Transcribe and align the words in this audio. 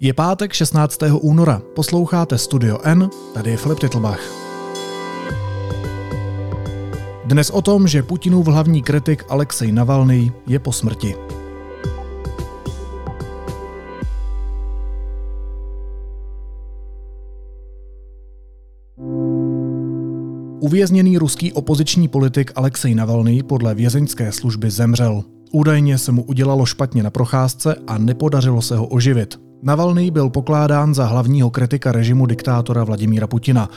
Je 0.00 0.12
pátek 0.12 0.52
16. 0.52 0.98
února, 1.20 1.62
posloucháte 1.74 2.38
Studio 2.38 2.78
N, 2.82 3.10
tady 3.34 3.50
je 3.50 3.56
Filip 3.56 3.78
Titlbach. 3.78 4.20
Dnes 7.24 7.50
o 7.50 7.62
tom, 7.62 7.88
že 7.88 8.02
Putinův 8.02 8.46
hlavní 8.46 8.82
kritik 8.82 9.24
Alexej 9.28 9.72
Navalny 9.72 10.32
je 10.46 10.58
po 10.58 10.72
smrti. 10.72 11.14
Uvězněný 20.60 21.18
ruský 21.18 21.52
opoziční 21.52 22.08
politik 22.08 22.52
Alexej 22.54 22.94
Navalny 22.94 23.42
podle 23.42 23.74
vězeňské 23.74 24.32
služby 24.32 24.70
zemřel. 24.70 25.24
Údajně 25.52 25.98
se 25.98 26.12
mu 26.12 26.22
udělalo 26.22 26.66
špatně 26.66 27.02
na 27.02 27.10
procházce 27.10 27.76
a 27.86 27.98
nepodařilo 27.98 28.62
se 28.62 28.76
ho 28.76 28.86
oživit. 28.86 29.47
Navalný 29.62 30.10
byl 30.10 30.30
pokládán 30.30 30.94
za 30.94 31.04
hlavního 31.04 31.50
kritika 31.50 31.92
režimu 31.92 32.26
diktátora 32.26 32.84
Vladimíra 32.84 33.26
Putina. 33.26 33.70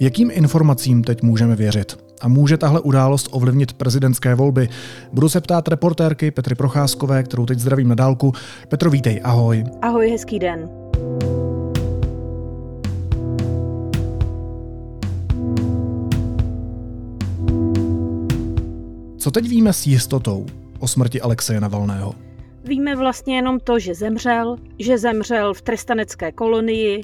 Jakým 0.00 0.30
informacím 0.30 1.04
teď 1.04 1.22
můžeme 1.22 1.56
věřit? 1.56 1.98
A 2.20 2.28
může 2.28 2.56
tahle 2.56 2.80
událost 2.80 3.28
ovlivnit 3.30 3.72
prezidentské 3.72 4.34
volby? 4.34 4.68
Budu 5.12 5.28
se 5.28 5.40
ptát 5.40 5.68
reportérky 5.68 6.30
Petry 6.30 6.54
Procházkové, 6.54 7.22
kterou 7.22 7.46
teď 7.46 7.58
zdravím 7.58 7.88
na 7.88 7.94
dálku. 7.94 8.32
Petro, 8.68 8.90
vítej, 8.90 9.20
ahoj. 9.24 9.64
Ahoj, 9.82 10.10
hezký 10.10 10.38
den. 10.38 10.68
Co 19.18 19.30
teď 19.30 19.48
víme 19.48 19.72
s 19.72 19.86
jistotou 19.86 20.46
o 20.78 20.88
smrti 20.88 21.20
Alexeje 21.20 21.60
Navalného? 21.60 22.27
Víme 22.68 22.96
vlastně 22.96 23.36
jenom 23.36 23.60
to, 23.60 23.78
že 23.78 23.94
zemřel, 23.94 24.56
že 24.78 24.98
zemřel 24.98 25.54
v 25.54 25.62
trestanecké 25.62 26.32
kolonii, 26.32 27.02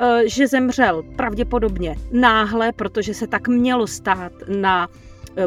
eh, 0.00 0.28
že 0.28 0.46
zemřel 0.46 1.02
pravděpodobně 1.16 1.96
náhle, 2.12 2.72
protože 2.72 3.14
se 3.14 3.26
tak 3.26 3.48
mělo 3.48 3.86
stát 3.86 4.32
na 4.48 4.88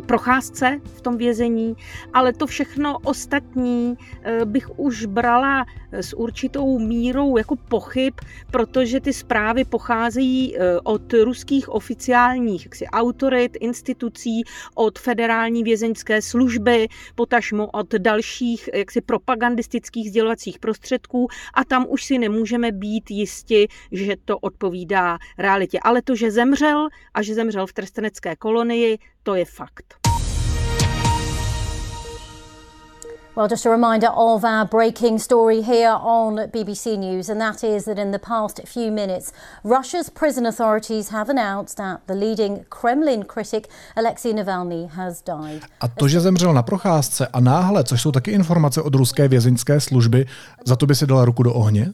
procházce 0.05 0.81
v 0.83 1.01
tom 1.01 1.17
vězení, 1.17 1.75
ale 2.13 2.33
to 2.33 2.47
všechno 2.47 2.97
ostatní 2.99 3.97
eh, 4.23 4.45
bych 4.45 4.79
už 4.79 5.05
brala 5.05 5.65
eh, 5.91 6.03
s 6.03 6.17
určitou 6.17 6.79
mírou 6.79 7.37
jako 7.37 7.55
pochyb, 7.55 8.13
protože 8.51 8.99
ty 8.99 9.13
zprávy 9.13 9.65
pocházejí 9.65 10.55
od 10.83 11.13
ruských 11.13 11.69
oficiálních 11.69 12.65
jaksi, 12.65 12.85
autorit, 12.85 13.57
institucí, 13.59 14.43
od 14.75 14.99
federální 14.99 15.63
vězeňské 15.63 16.21
služby, 16.21 16.87
potažmo 17.15 17.67
od 17.67 17.93
dalších 17.93 18.69
jaksi, 18.73 19.01
propagandistických 19.01 20.09
sdělovacích 20.09 20.59
prostředků 20.59 21.27
a 21.53 21.63
tam 21.63 21.85
už 21.89 22.03
si 22.03 22.17
nemůžeme 22.17 22.71
být 22.71 23.11
jisti, 23.11 23.67
že 23.91 24.15
to 24.25 24.39
odpovídá 24.39 25.17
realitě. 25.37 25.79
Ale 25.81 26.01
to, 26.01 26.15
že 26.15 26.31
zemřel 26.31 26.87
a 27.13 27.21
že 27.21 27.35
zemřel 27.35 27.67
v 27.67 27.73
trstenecké 27.73 28.35
kolonii, 28.35 28.97
to 29.23 29.35
je 29.35 29.45
fakt. 29.45 29.99
Well, 33.39 33.47
just 33.47 33.65
a 33.65 33.69
reminder 33.69 34.07
of 34.07 34.43
our 34.43 34.65
breaking 34.65 35.19
story 35.19 35.61
here 35.61 35.95
on 36.01 36.35
BBC 36.51 36.97
News, 36.97 37.29
and 37.29 37.39
that 37.39 37.63
is 37.63 37.85
that 37.85 37.97
in 37.97 38.11
the 38.11 38.19
past 38.19 38.59
few 38.65 38.91
minutes, 38.91 39.31
Russia's 39.63 40.09
prison 40.09 40.45
authorities 40.45 41.09
have 41.09 41.29
announced 41.29 41.77
that 41.77 42.01
the 42.07 42.15
leading 42.15 42.65
Kremlin 42.69 43.23
critic 43.23 43.69
Alexei 43.95 44.33
Navalny 44.33 44.89
has 44.89 45.21
died. 45.21 45.61
A 45.81 45.87
to, 45.87 46.07
že 46.07 46.19
zemřel 46.19 46.53
na 46.53 46.63
procházce 46.63 47.27
a 47.27 47.39
náhle, 47.39 47.83
což 47.83 48.01
jsou 48.01 48.11
taky 48.11 48.31
informace 48.31 48.81
od 48.81 48.95
ruské 48.95 49.27
vězeňské 49.27 49.79
služby, 49.79 50.25
za 50.65 50.75
to 50.75 50.85
by 50.85 50.95
si 50.95 51.07
dala 51.07 51.25
ruku 51.25 51.43
do 51.43 51.53
ohně? 51.53 51.93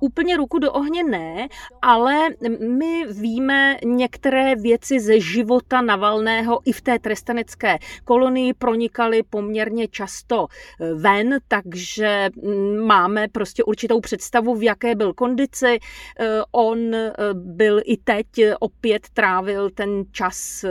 Úplně 0.00 0.36
ruku 0.36 0.58
do 0.58 0.72
ohně 0.72 1.04
ne, 1.04 1.48
ale 1.82 2.28
my 2.60 3.04
víme 3.12 3.76
některé 3.84 4.56
věci 4.56 5.00
ze 5.00 5.20
života 5.20 5.80
Navalného 5.80 6.60
i 6.64 6.72
v 6.72 6.80
té 6.80 6.98
trestanecké 6.98 7.78
kolonii 8.04 8.54
pronikaly 8.54 9.22
poměrně 9.22 9.88
často 9.88 10.46
eh, 10.46 10.94
ven, 10.94 11.38
takže 11.48 12.28
mm, 12.42 12.76
máme 12.86 13.28
prostě 13.28 13.64
určitou 13.64 14.00
představu, 14.00 14.54
v 14.54 14.62
jaké 14.62 14.94
byl 14.94 15.12
kondici. 15.14 15.78
Eh, 16.18 16.26
on 16.50 16.94
eh, 16.94 17.12
byl 17.34 17.80
i 17.84 17.96
teď 17.96 18.26
opět 18.60 19.08
trávil 19.12 19.70
ten 19.70 20.04
čas, 20.12 20.64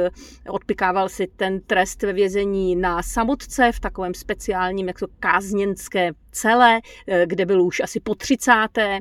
odpikával 0.50 1.10
si 1.10 1.28
ten 1.36 1.60
trest 1.62 2.04
ve 2.04 2.14
vězení 2.14 2.76
na 2.76 3.04
samotce 3.04 3.72
v 3.72 3.80
takovém 3.80 4.14
speciálním 4.14 4.88
jako 4.88 5.08
kázněnské 5.20 6.12
celé, 6.32 6.80
kde 7.26 7.46
byl 7.46 7.62
už 7.62 7.80
asi 7.80 8.00
po 8.00 8.16
třicáté 8.16 9.00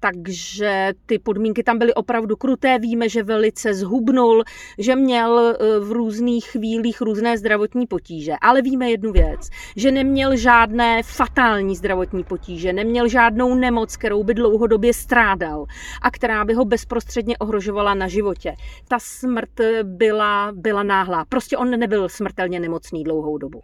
takže 0.00 0.92
ty 1.06 1.18
podmínky 1.18 1.62
tam 1.62 1.78
byly 1.78 1.94
opravdu 1.94 2.36
kruté. 2.36 2.78
Víme, 2.78 3.08
že 3.08 3.22
velice 3.22 3.74
zhubnul, 3.74 4.44
že 4.78 4.96
měl 4.96 5.38
eh, 5.38 5.78
v 5.78 5.92
různých 5.92 6.44
chvílích 6.44 7.00
různé 7.00 7.38
zdravotní 7.38 7.86
potíže. 7.86 8.32
Ale 8.40 8.62
víme 8.62 8.90
jednu 8.90 9.12
věc, 9.12 9.48
že 9.76 9.92
neměl 9.92 10.36
žádné 10.36 11.02
fatální 11.02 11.76
zdravotní 11.76 12.24
potíže, 12.24 12.72
neměl 12.72 13.08
žádnou 13.08 13.54
nemoc, 13.54 13.96
kterou 13.96 14.24
by 14.24 14.34
dlouhodobě 14.34 14.94
strádal 14.94 15.66
a 16.02 16.10
která 16.10 16.44
by 16.44 16.54
ho 16.54 16.64
bezprostředně 16.64 17.38
ohrožovala 17.38 17.94
na 17.94 18.08
životě. 18.08 18.54
Ta 18.88 18.98
smrt 18.98 19.60
byla, 19.82 20.52
byla 20.54 20.82
náhlá. 20.82 21.24
Prostě 21.24 21.56
on 21.56 21.70
nebyl 21.70 22.08
smrtelně 22.08 22.60
nemocný 22.60 23.04
dlouhou 23.04 23.38
dobu. 23.38 23.60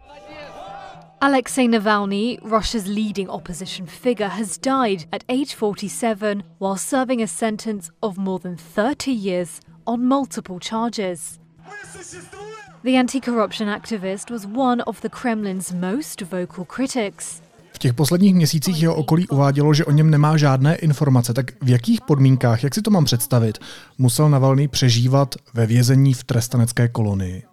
Alexei 1.19 1.67
Navalny, 1.67 2.37
Russia's 2.43 2.87
leading 2.87 3.27
opposition 3.27 3.87
figure, 3.87 4.27
has 4.27 4.59
died 4.59 5.05
at 5.11 5.23
age 5.27 5.55
47 5.55 6.43
while 6.59 6.77
serving 6.77 7.23
a 7.23 7.27
sentence 7.27 7.89
of 8.03 8.17
more 8.17 8.39
than 8.39 8.55
30 8.55 9.11
years 9.11 9.59
on 9.87 10.05
multiple 10.05 10.59
charges. 10.59 11.39
The 12.83 12.97
anti 12.97 13.19
corruption 13.19 13.67
activist 13.67 14.29
was 14.29 14.45
one 14.45 14.81
of 14.81 15.01
the 15.01 15.09
Kremlin's 15.09 15.73
most 15.73 16.21
vocal 16.21 16.65
critics. 16.75 17.41
V 17.73 17.79
těch 17.79 17.93
posledních 17.93 18.35
měsících 18.35 18.81
jeho 18.81 18.95
okolí 18.95 19.27
uvádělo, 19.27 19.73
že 19.73 19.85
o 19.85 19.91
něm 19.91 20.09
nemá 20.09 20.37
žádné 20.37 20.75
informace. 20.75 21.33
Tak 21.33 21.51
v 21.61 21.69
jakých 21.69 22.01
podmínkách, 22.01 22.63
jak 22.63 22.75
si 22.75 22.81
to 22.81 22.91
mám 22.91 23.05
představit, 23.05 23.57
musel 23.97 24.29
Navalny 24.29 24.67
přežívat 24.67 25.35
ve 25.53 25.65
vězení 25.65 26.13
v 26.13 26.23
trestanecké 26.23 26.87
kolonii? 26.87 27.43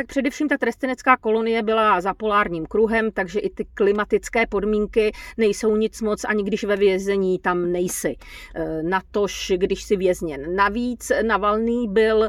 Tak 0.00 0.06
především 0.06 0.48
ta 0.48 0.58
trestenecká 0.58 1.16
kolonie 1.16 1.62
byla 1.62 2.00
za 2.00 2.14
polárním 2.14 2.66
kruhem, 2.66 3.10
takže 3.12 3.40
i 3.40 3.50
ty 3.50 3.66
klimatické 3.74 4.46
podmínky 4.46 5.12
nejsou 5.36 5.76
nic 5.76 6.00
moc, 6.00 6.24
ani 6.24 6.44
když 6.44 6.64
ve 6.64 6.76
vězení 6.76 7.38
tam 7.38 7.72
nejsi. 7.72 8.16
E, 8.54 8.82
natož, 8.82 9.52
když 9.56 9.82
si 9.82 9.96
vězněn. 9.96 10.56
Navíc 10.56 11.12
Navalný 11.22 11.88
byl 11.88 12.24
e, 12.24 12.28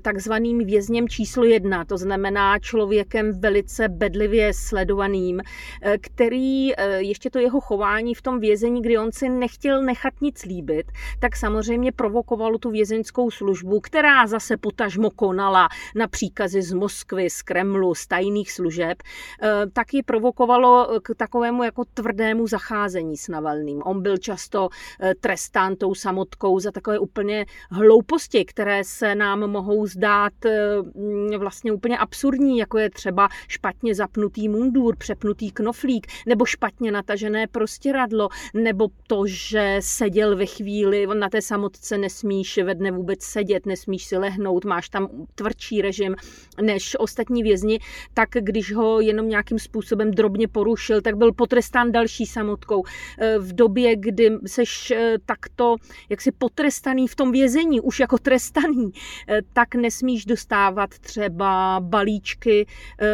takzvaným 0.00 0.58
vězněm 0.58 1.08
číslo 1.08 1.44
jedna, 1.44 1.84
to 1.84 1.98
znamená 1.98 2.58
člověkem 2.58 3.40
velice 3.40 3.88
bedlivě 3.88 4.52
sledovaným, 4.54 5.40
e, 5.40 5.98
který 5.98 6.68
ještě 6.98 7.30
to 7.30 7.38
jeho 7.38 7.60
chování 7.60 8.14
v 8.14 8.22
tom 8.22 8.40
vězení, 8.40 8.82
kdy 8.82 8.98
on 8.98 9.12
si 9.12 9.28
nechtěl 9.28 9.82
nechat 9.82 10.14
nic 10.20 10.44
líbit, 10.44 10.86
tak 11.18 11.36
samozřejmě 11.36 11.92
provokovalo 11.92 12.58
tu 12.58 12.70
vězeňskou 12.70 13.30
službu, 13.30 13.80
která 13.80 14.26
zase 14.26 14.56
potažmo 14.56 15.10
konala 15.10 15.68
na 15.94 16.08
příkazy 16.08 16.62
z 16.62 16.72
Moskvy 16.72 17.09
Moskvy, 17.10 17.30
z 17.30 17.42
Kremlu, 17.42 17.94
z 17.94 18.06
tajných 18.06 18.52
služeb, 18.52 19.02
eh, 19.42 19.66
taky 19.72 20.02
provokovalo 20.02 21.00
k 21.02 21.14
takovému 21.16 21.64
jako 21.64 21.84
tvrdému 21.94 22.46
zacházení 22.46 23.16
s 23.16 23.28
Navalným. 23.28 23.82
On 23.84 24.02
byl 24.02 24.16
často 24.16 24.68
eh, 25.00 25.14
trestán 25.20 25.76
tou 25.76 25.94
samotkou 25.94 26.60
za 26.60 26.70
takové 26.70 26.98
úplně 26.98 27.46
hlouposti, 27.70 28.44
které 28.44 28.84
se 28.84 29.14
nám 29.14 29.50
mohou 29.50 29.86
zdát 29.86 30.44
eh, 30.44 30.82
mm, 30.94 31.38
vlastně 31.38 31.72
úplně 31.72 31.98
absurdní, 31.98 32.58
jako 32.58 32.78
je 32.78 32.90
třeba 32.90 33.28
špatně 33.48 33.94
zapnutý 33.94 34.48
mundur, 34.48 34.96
přepnutý 34.96 35.50
knoflík, 35.50 36.06
nebo 36.26 36.44
špatně 36.44 36.92
natažené 36.92 37.46
prostěradlo, 37.46 38.28
nebo 38.54 38.88
to, 39.06 39.26
že 39.26 39.76
seděl 39.80 40.36
ve 40.36 40.46
chvíli, 40.46 41.06
na 41.06 41.28
té 41.28 41.42
samotce 41.42 41.98
nesmíš 41.98 42.58
ve 42.58 42.74
dne 42.74 42.90
vůbec 42.90 43.22
sedět, 43.22 43.66
nesmíš 43.66 44.04
si 44.04 44.16
lehnout, 44.16 44.64
máš 44.64 44.88
tam 44.88 45.08
tvrdší 45.34 45.82
režim 45.82 46.16
než 46.60 46.89
ostatní 46.98 47.42
vězni, 47.42 47.78
tak 48.14 48.28
když 48.40 48.74
ho 48.74 49.00
jenom 49.00 49.28
nějakým 49.28 49.58
způsobem 49.58 50.10
drobně 50.10 50.48
porušil, 50.48 51.00
tak 51.00 51.16
byl 51.16 51.32
potrestán 51.32 51.92
další 51.92 52.26
samotkou. 52.26 52.84
E, 53.18 53.38
v 53.38 53.52
době, 53.52 53.96
kdy 53.96 54.38
seš 54.46 54.90
e, 54.90 55.18
takto 55.26 55.76
jaksi 56.08 56.32
potrestaný 56.32 57.08
v 57.08 57.14
tom 57.14 57.32
vězení, 57.32 57.80
už 57.80 58.00
jako 58.00 58.18
trestaný, 58.18 58.92
e, 59.28 59.40
tak 59.52 59.74
nesmíš 59.74 60.24
dostávat 60.24 60.98
třeba 60.98 61.80
balíčky 61.80 62.66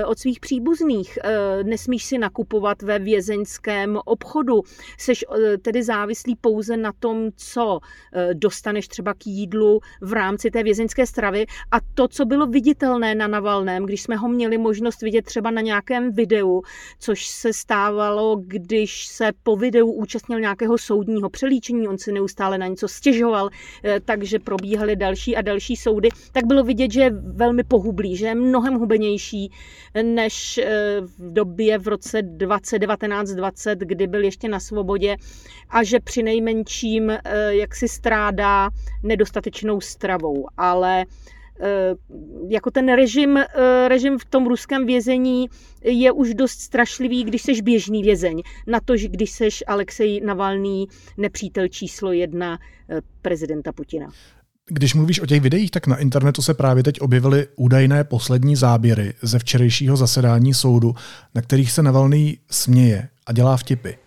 od 0.06 0.19
svých 0.19 0.40
příbuzných, 0.40 1.19
nesmíš 1.62 2.05
si 2.05 2.19
nakupovat 2.19 2.82
ve 2.82 2.99
vězeňském 2.99 3.99
obchodu, 4.05 4.62
seš 4.99 5.25
tedy 5.62 5.82
závislý 5.82 6.37
pouze 6.37 6.76
na 6.76 6.93
tom, 6.93 7.28
co 7.37 7.78
dostaneš 8.32 8.88
třeba 8.88 9.14
k 9.14 9.26
jídlu 9.26 9.81
v 10.00 10.12
rámci 10.12 10.50
té 10.50 10.62
vězeňské 10.62 11.06
stravy. 11.06 11.46
A 11.70 11.76
to, 11.94 12.08
co 12.08 12.25
bylo 12.25 12.46
viditelné 12.46 13.14
na 13.14 13.26
Naval 13.26 13.64
Navalném, 13.66 13.86
když 13.86 14.02
jsme 14.02 14.16
ho 14.16 14.28
měli 14.28 14.58
možnost 14.58 15.02
vidět 15.02 15.24
třeba 15.24 15.50
na 15.50 15.60
nějakém 15.60 16.12
videu, 16.12 16.62
což 16.98 17.26
se 17.26 17.52
stávalo, 17.52 18.36
když 18.46 19.06
se 19.06 19.30
po 19.42 19.56
videu 19.56 19.90
účastnil 19.92 20.40
nějakého 20.40 20.78
soudního 20.78 21.30
přelíčení, 21.30 21.88
on 21.88 21.98
si 21.98 22.12
neustále 22.12 22.58
na 22.58 22.66
něco 22.66 22.88
stěžoval, 22.88 23.50
eh, 23.84 24.00
takže 24.00 24.38
probíhaly 24.38 24.96
další 24.96 25.36
a 25.36 25.42
další 25.42 25.76
soudy, 25.76 26.08
tak 26.32 26.46
bylo 26.46 26.64
vidět, 26.64 26.92
že 26.92 27.00
je 27.00 27.10
velmi 27.10 27.64
pohublý, 27.64 28.16
že 28.16 28.26
je 28.26 28.34
mnohem 28.34 28.74
hubenější 28.74 29.50
než 30.02 30.58
eh, 30.58 31.00
v 31.00 31.32
době 31.32 31.78
v 31.78 31.88
roce 31.88 32.22
2019-20, 32.22 33.76
kdy 33.78 34.06
byl 34.06 34.24
ještě 34.24 34.48
na 34.48 34.60
svobodě 34.60 35.16
a 35.70 35.82
že 35.82 36.00
při 36.00 36.22
nejmenším 36.22 37.10
eh, 37.10 37.20
jak 37.54 37.74
si 37.74 37.88
strádá 37.88 38.70
nedostatečnou 39.02 39.80
stravou. 39.80 40.46
Ale 40.56 41.04
Eh, 41.04 41.36
jako 42.49 42.70
ten 42.70 42.93
režim, 42.94 43.37
eh, 43.37 43.88
režim 43.88 44.19
v 44.19 44.25
tom 44.25 44.47
ruském 44.47 44.87
vězení 44.87 45.49
je 45.82 46.12
už 46.12 46.35
dost 46.35 46.61
strašlivý, 46.61 47.25
když 47.25 47.43
seš 47.43 47.61
běžný 47.61 48.03
vězeň. 48.03 48.43
Na 48.67 48.81
to, 48.81 48.97
že 48.97 49.08
když 49.08 49.31
seš 49.31 49.64
Alexej 49.67 50.20
Navalný, 50.25 50.87
nepřítel 51.17 51.69
číslo 51.69 52.12
jedna 52.12 52.58
eh, 52.91 53.00
prezidenta 53.23 53.73
Putina. 53.73 54.08
Když 54.69 54.94
mluvíš 54.94 55.20
o 55.20 55.26
těch 55.26 55.41
videích, 55.41 55.70
tak 55.70 55.87
na 55.87 55.97
internetu 55.97 56.43
se 56.43 56.55
právě 56.55 56.82
teď 56.82 57.00
objevily 57.00 57.47
údajné 57.56 58.05
poslední 58.05 58.56
záběry 58.56 59.12
ze 59.23 59.38
včerejšího 59.38 59.97
zasedání 59.97 60.55
soudu, 60.55 60.94
na 61.35 61.43
kterých 61.43 61.73
se 61.73 61.82
Navalný 61.82 62.38
směje 62.50 63.09
a 63.26 63.32
dělá 63.32 63.56
vtipy. 63.56 64.06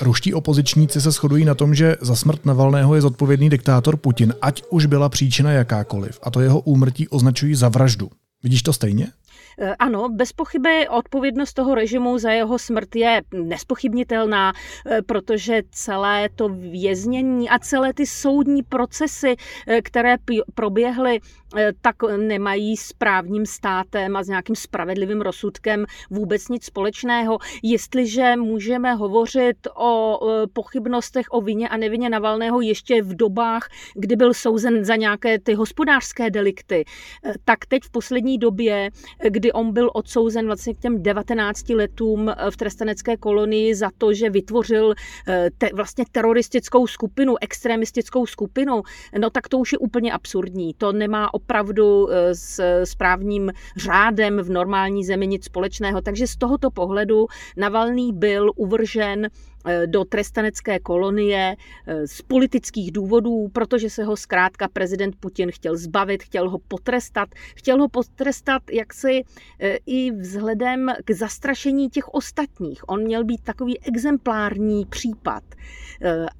Ruští 0.00 0.34
opozičníci 0.34 1.00
se 1.00 1.10
shodují 1.10 1.44
na 1.44 1.54
tom, 1.54 1.74
že 1.74 1.96
za 2.00 2.16
smrt 2.16 2.44
Navalného 2.44 2.94
je 2.94 3.00
zodpovědný 3.00 3.50
diktátor 3.50 3.96
Putin, 3.96 4.34
ať 4.42 4.62
už 4.70 4.86
byla 4.86 5.08
příčina 5.08 5.52
jakákoliv, 5.52 6.18
a 6.22 6.30
to 6.30 6.40
jeho 6.40 6.60
úmrtí 6.60 7.08
označují 7.08 7.54
za 7.54 7.68
vraždu. 7.68 8.10
Vidíš 8.42 8.62
to 8.62 8.72
stejně? 8.72 9.06
Eh, 9.58 9.74
ano, 9.78 10.08
bez 10.08 10.32
pochyby 10.32 10.88
odpovědnost 10.88 11.52
toho 11.52 11.74
režimu 11.74 12.18
za 12.18 12.30
jeho 12.30 12.58
smrt 12.58 12.96
je 12.96 13.22
nespochybnitelná, 13.34 14.52
eh, 14.86 15.02
protože 15.02 15.62
celé 15.70 16.28
to 16.36 16.48
věznění 16.48 17.48
a 17.50 17.58
celé 17.58 17.94
ty 17.94 18.06
soudní 18.06 18.62
procesy, 18.62 19.34
eh, 19.66 19.82
které 19.82 20.16
proběhly, 20.54 21.20
tak 21.80 21.96
nemají 22.16 22.76
s 22.76 22.92
právním 22.92 23.46
státem 23.46 24.16
a 24.16 24.22
s 24.22 24.28
nějakým 24.28 24.56
spravedlivým 24.56 25.20
rozsudkem 25.20 25.84
vůbec 26.10 26.48
nic 26.48 26.64
společného. 26.64 27.38
Jestliže 27.62 28.36
můžeme 28.36 28.94
hovořit 28.94 29.56
o 29.76 30.20
pochybnostech 30.52 31.26
o 31.30 31.40
vině 31.40 31.68
a 31.68 31.76
nevině 31.76 32.10
Navalného 32.10 32.60
ještě 32.60 33.02
v 33.02 33.16
dobách, 33.16 33.68
kdy 33.94 34.16
byl 34.16 34.34
souzen 34.34 34.84
za 34.84 34.96
nějaké 34.96 35.38
ty 35.38 35.54
hospodářské 35.54 36.30
delikty, 36.30 36.84
tak 37.44 37.66
teď 37.66 37.82
v 37.82 37.90
poslední 37.90 38.38
době, 38.38 38.90
kdy 39.28 39.43
kdy 39.44 39.52
on 39.52 39.72
byl 39.72 39.90
odsouzen 39.94 40.46
vlastně 40.46 40.74
k 40.74 40.78
těm 40.78 41.02
19 41.02 41.68
letům 41.68 42.28
eh, 42.28 42.50
v 42.50 42.56
trestanecké 42.56 43.16
kolonii 43.16 43.74
za 43.74 43.90
to, 43.98 44.12
že 44.14 44.30
vytvořil 44.30 44.94
eh, 45.28 45.50
te, 45.58 45.68
vlastně 45.74 46.04
teroristickou 46.12 46.86
skupinu, 46.86 47.34
extremistickou 47.40 48.26
skupinu, 48.26 48.82
no 49.18 49.30
tak 49.30 49.48
to 49.48 49.58
už 49.58 49.72
je 49.72 49.78
úplně 49.78 50.12
absurdní. 50.12 50.74
To 50.74 50.92
nemá 50.92 51.34
opravdu 51.34 52.08
eh, 52.10 52.34
s 52.34 52.84
správním 52.84 53.52
řádem 53.76 54.38
v 54.38 54.50
normální 54.50 55.04
zemi 55.04 55.26
nic 55.26 55.44
společného. 55.44 56.00
Takže 56.00 56.26
z 56.26 56.36
tohoto 56.36 56.70
pohledu 56.70 57.26
Navalný 57.56 58.12
byl 58.12 58.50
uvržen 58.56 59.28
do 59.86 60.04
trestanecké 60.04 60.78
kolonie 60.78 61.56
eh, 61.86 62.06
z 62.06 62.22
politických 62.22 62.92
důvodů, 62.92 63.48
protože 63.52 63.90
se 63.90 64.04
ho 64.04 64.16
zkrátka 64.16 64.68
prezident 64.68 65.16
Putin 65.20 65.50
chtěl 65.52 65.76
zbavit, 65.76 66.22
chtěl 66.22 66.50
ho 66.50 66.58
potrestat. 66.58 67.28
Chtěl 67.56 67.80
ho 67.80 67.88
potrestat 67.88 68.62
jaksi 68.72 69.24
eh, 69.60 69.78
i 69.86 70.10
vzhledem 70.10 70.92
k 71.04 71.10
zastrašení 71.10 71.90
těch 71.90 72.14
ostatních. 72.14 72.88
On 72.88 73.02
měl 73.02 73.24
být 73.24 73.40
takový 73.42 73.80
exemplární 73.80 74.86
případ. 74.86 75.44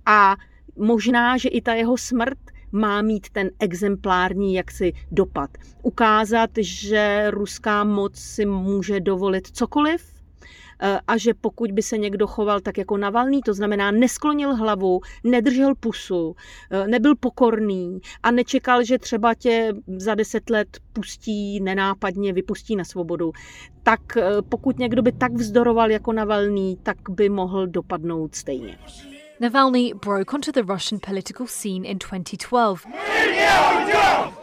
A 0.06 0.36
možná, 0.76 1.36
že 1.36 1.48
i 1.48 1.60
ta 1.60 1.74
jeho 1.74 1.96
smrt 1.96 2.38
má 2.72 3.02
mít 3.02 3.30
ten 3.30 3.50
exemplární 3.58 4.54
jaksi 4.54 4.92
dopad. 5.12 5.50
Ukázat, 5.82 6.50
že 6.56 7.30
ruská 7.30 7.84
moc 7.84 8.16
si 8.16 8.46
může 8.46 9.00
dovolit 9.00 9.46
cokoliv, 9.46 10.13
Eh, 10.13 10.13
a 11.06 11.16
že 11.16 11.34
pokud 11.34 11.72
by 11.72 11.82
se 11.82 11.98
někdo 11.98 12.26
choval 12.26 12.60
tak 12.60 12.78
jako 12.78 12.96
Navalný, 12.96 13.42
to 13.42 13.54
znamená 13.54 13.90
nesklonil 13.90 14.54
hlavu, 14.54 15.00
nedržel 15.24 15.74
pusu, 15.74 16.36
eh, 16.70 16.86
nebyl 16.86 17.14
pokorný 17.16 18.00
a 18.22 18.30
nečekal, 18.30 18.84
že 18.84 18.98
třeba 18.98 19.34
tě 19.34 19.72
za 19.96 20.14
deset 20.14 20.50
let 20.50 20.68
pustí 20.92 21.60
nenápadně, 21.60 22.32
vypustí 22.32 22.76
na 22.76 22.84
svobodu, 22.84 23.32
tak 23.82 24.16
eh, 24.16 24.22
pokud 24.48 24.78
někdo 24.78 25.02
by 25.02 25.12
tak 25.12 25.32
vzdoroval 25.32 25.90
jako 25.90 26.12
Navalný, 26.12 26.78
tak 26.82 26.96
by 27.10 27.28
mohl 27.28 27.66
dopadnout 27.66 28.34
stejně. 28.34 28.78
Navalny 29.40 29.92
broke 30.04 30.34
onto 30.34 30.52
the 30.52 30.62
Russian 30.72 31.00
political 31.06 31.46
scene 31.46 31.88
in 31.88 31.98
2012, 31.98 32.86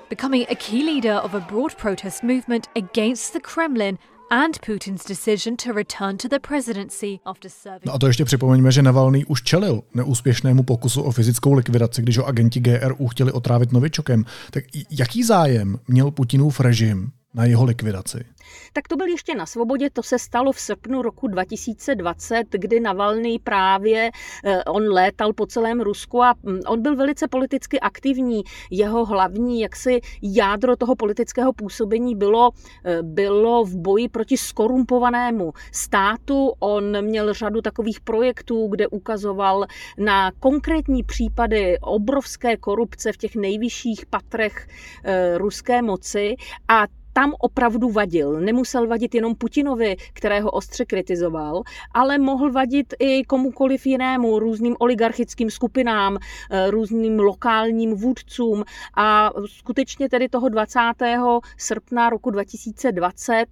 becoming 0.10 0.46
a 0.50 0.56
key 0.56 0.84
leader 0.84 1.22
of 1.24 1.34
a 1.34 1.40
broad 1.40 1.78
protest 1.78 2.24
movement 2.24 2.68
against 2.76 3.34
the 3.34 3.40
Kremlin 3.40 3.98
and 4.32 4.60
Putin's 4.66 5.06
decision 5.06 5.56
to 5.58 5.74
return 5.74 6.18
to 6.18 6.28
the 6.28 6.40
presidency 6.40 7.20
after 7.26 7.52
serving. 7.52 7.86
No 7.86 7.94
a 7.94 8.00
to 8.00 8.08
ještě 8.08 8.26
připomeňme, 8.26 8.72
že 8.72 8.82
Navalný 8.82 9.26
už 9.26 9.44
čelil 9.44 9.82
neúspěšnému 9.94 10.64
pokusu 10.64 11.02
o 11.02 11.12
fyzickou 11.12 11.54
likvidaci, 11.54 12.02
když 12.02 12.18
ho 12.18 12.28
agenti 12.28 12.60
GRU 12.60 13.08
chtěli 13.08 13.32
otrávit 13.32 13.72
novičokem. 13.72 14.26
Tak 14.52 14.64
jaký 14.90 15.24
zájem 15.24 15.80
měl 15.88 16.12
Putinův 16.12 16.60
režim 16.60 17.12
na 17.34 17.46
jeho 17.46 17.64
likvidaci? 17.64 18.26
tak 18.74 18.88
to 18.88 18.96
byl 18.96 19.08
ještě 19.08 19.36
na 19.36 19.46
svobodě. 19.46 19.90
To 19.90 20.04
se 20.04 20.20
stalo 20.20 20.52
v 20.52 20.60
srpnu 20.60 21.02
roku 21.02 21.28
2020, 21.28 22.44
kdy 22.52 22.80
Navalny 22.80 23.40
právě, 23.44 24.12
eh, 24.46 24.64
on 24.64 24.84
létal 24.94 25.34
po 25.34 25.46
celém 25.46 25.82
Rusku 25.82 26.24
a 26.24 26.34
hm, 26.34 26.60
on 26.68 26.82
byl 26.82 26.96
velice 26.96 27.28
politicky 27.28 27.80
aktivní. 27.80 28.42
Jeho 28.72 29.06
hlavní 29.06 29.62
jaksi 29.62 30.02
jádro 30.22 30.76
toho 30.76 30.96
politického 30.96 31.54
působení 31.54 32.16
bylo, 32.16 32.50
eh, 32.86 33.04
bylo 33.04 33.64
v 33.66 33.76
boji 33.76 34.10
proti 34.10 34.38
skorumpovanému 34.38 35.54
státu. 35.72 36.54
On 36.60 37.06
měl 37.06 37.34
řadu 37.34 37.62
takových 37.62 38.00
projektů, 38.02 38.68
kde 38.68 38.88
ukazoval 38.88 39.66
na 39.98 40.32
konkrétní 40.40 41.04
případy 41.04 41.80
obrovské 41.82 42.58
korupce 42.58 43.12
v 43.12 43.18
těch 43.18 43.36
nejvyšších 43.36 44.06
patrech 44.06 44.68
eh, 45.04 45.38
ruské 45.38 45.82
moci 45.82 46.36
a 46.68 46.86
tam 47.14 47.34
opravdu 47.40 47.90
vadil. 47.90 48.40
Nemusel 48.40 48.88
vadit 48.88 49.16
jenom 49.16 49.36
Putinovi, 49.36 49.96
kterého 50.14 50.52
ostře 50.52 50.86
kritizoval, 50.86 51.62
ale 51.94 52.18
mohl 52.18 52.52
vadit 52.52 52.94
i 53.00 53.24
komukoliv 53.24 53.86
jinému, 53.86 54.40
různým 54.40 54.76
oligarchickým 54.80 55.50
skupinám, 55.50 56.18
eh, 56.52 56.72
různým 56.72 57.20
lokálním 57.20 57.94
vůdcům 57.94 58.64
a 58.98 59.32
skutečně 59.46 60.10
tedy 60.10 60.30
toho 60.30 60.50
20. 60.50 61.42
srpna 61.58 62.10
roku 62.10 62.30
2020 62.30 63.46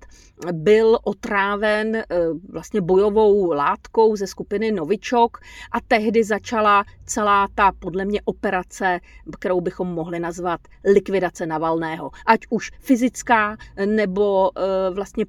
byl 0.51 0.97
otráven 1.03 1.95
eh, 1.95 2.05
vlastně 2.49 2.81
bojovou 2.81 3.51
látkou 3.51 4.15
ze 4.15 4.27
skupiny 4.27 4.71
Novičok 4.71 5.37
a 5.71 5.77
tehdy 5.87 6.23
začala 6.23 6.83
celá 7.05 7.47
ta 7.55 7.71
podle 7.79 8.05
mě 8.05 8.21
operace, 8.25 8.99
kterou 9.39 9.61
bychom 9.61 9.87
mohli 9.87 10.19
nazvat 10.19 10.59
likvidace 10.93 11.45
Navalného. 11.45 12.11
Ať 12.25 12.39
už 12.49 12.71
fyzická, 12.79 13.48
nebo 13.85 14.51
eh, 14.57 14.89
vlastně 14.89 15.25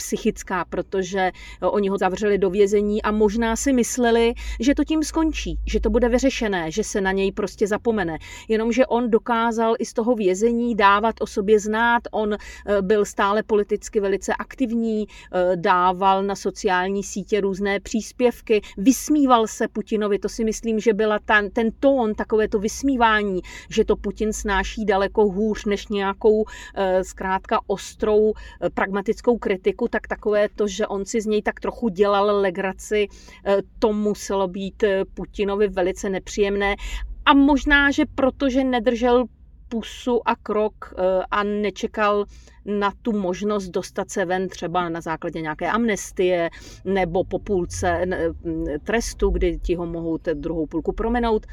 politicko-psychická, 0.00 0.64
protože 0.64 1.18
eh, 1.20 1.66
oni 1.66 1.88
ho 1.88 1.98
zavřeli 1.98 2.38
do 2.38 2.50
vězení 2.50 3.02
a 3.02 3.10
možná 3.10 3.56
si 3.56 3.72
mysleli, 3.72 4.34
že 4.60 4.74
to 4.74 4.84
tím 4.84 5.02
skončí, 5.02 5.58
že 5.66 5.80
to 5.80 5.90
bude 5.90 6.08
vyřešené, 6.08 6.70
že 6.70 6.84
se 6.84 7.00
na 7.00 7.12
něj 7.12 7.32
prostě 7.32 7.66
zapomene. 7.66 8.18
Jenomže 8.48 8.86
on 8.86 9.10
dokázal 9.10 9.74
i 9.78 9.86
z 9.86 9.92
toho 9.92 10.14
vězení 10.14 10.74
dávat 10.74 11.14
o 11.20 11.26
sobě 11.26 11.60
znát, 11.60 12.02
on 12.10 12.34
eh, 12.34 12.82
byl 12.82 13.04
stále 13.04 13.42
politicky 13.42 14.00
velice 14.00 14.34
aktivní, 14.34 15.06
dával 15.54 16.22
na 16.22 16.36
sociální 16.36 17.02
sítě 17.02 17.40
různé 17.40 17.80
příspěvky, 17.80 18.60
vysmíval 18.76 19.46
se 19.46 19.68
Putinovi, 19.68 20.18
to 20.18 20.28
si 20.28 20.44
myslím, 20.44 20.80
že 20.80 20.94
byla 20.94 21.18
ten, 21.18 21.50
ten 21.50 21.70
tón, 21.80 22.14
takové 22.14 22.48
to 22.48 22.58
vysmívání, 22.58 23.40
že 23.70 23.84
to 23.84 23.96
Putin 23.96 24.32
snáší 24.32 24.84
daleko 24.84 25.28
hůř 25.28 25.64
než 25.64 25.88
nějakou 25.88 26.44
zkrátka 27.02 27.60
ostrou 27.66 28.32
eh, 28.60 28.70
pragmatickou 28.70 29.38
kritiku, 29.38 29.88
tak 29.90 30.06
takové 30.06 30.48
to, 30.48 30.68
že 30.68 30.86
on 30.86 31.04
si 31.04 31.20
z 31.20 31.26
něj 31.26 31.42
tak 31.42 31.60
trochu 31.60 31.88
dělal 31.88 32.40
legraci, 32.40 33.08
eh, 33.44 33.56
to 33.78 33.92
muselo 33.92 34.48
být 34.48 34.82
eh, 34.82 35.04
Putinovi 35.14 35.68
velice 35.68 36.10
nepříjemné. 36.10 36.76
A 37.24 37.34
možná, 37.34 37.90
že 37.90 38.04
protože 38.14 38.64
nedržel 38.64 39.24
pusu 39.68 40.28
a 40.28 40.36
krok 40.36 40.94
a 41.30 41.42
nečekal 41.42 42.24
na 42.64 42.92
tu 43.02 43.12
možnost 43.12 43.68
dostat 43.68 44.10
se 44.10 44.24
ven 44.24 44.48
třeba 44.48 44.88
na 44.88 45.00
základě 45.00 45.40
nějaké 45.40 45.70
amnestie 45.70 46.50
nebo 46.84 47.24
po 47.24 47.38
půlce 47.38 48.06
trestu, 48.84 49.30
kdy 49.30 49.58
ti 49.58 49.74
ho 49.74 49.86
mohou 49.86 50.18
druhou 50.34 50.66
půlku 50.66 50.92
promenout, 50.92 51.46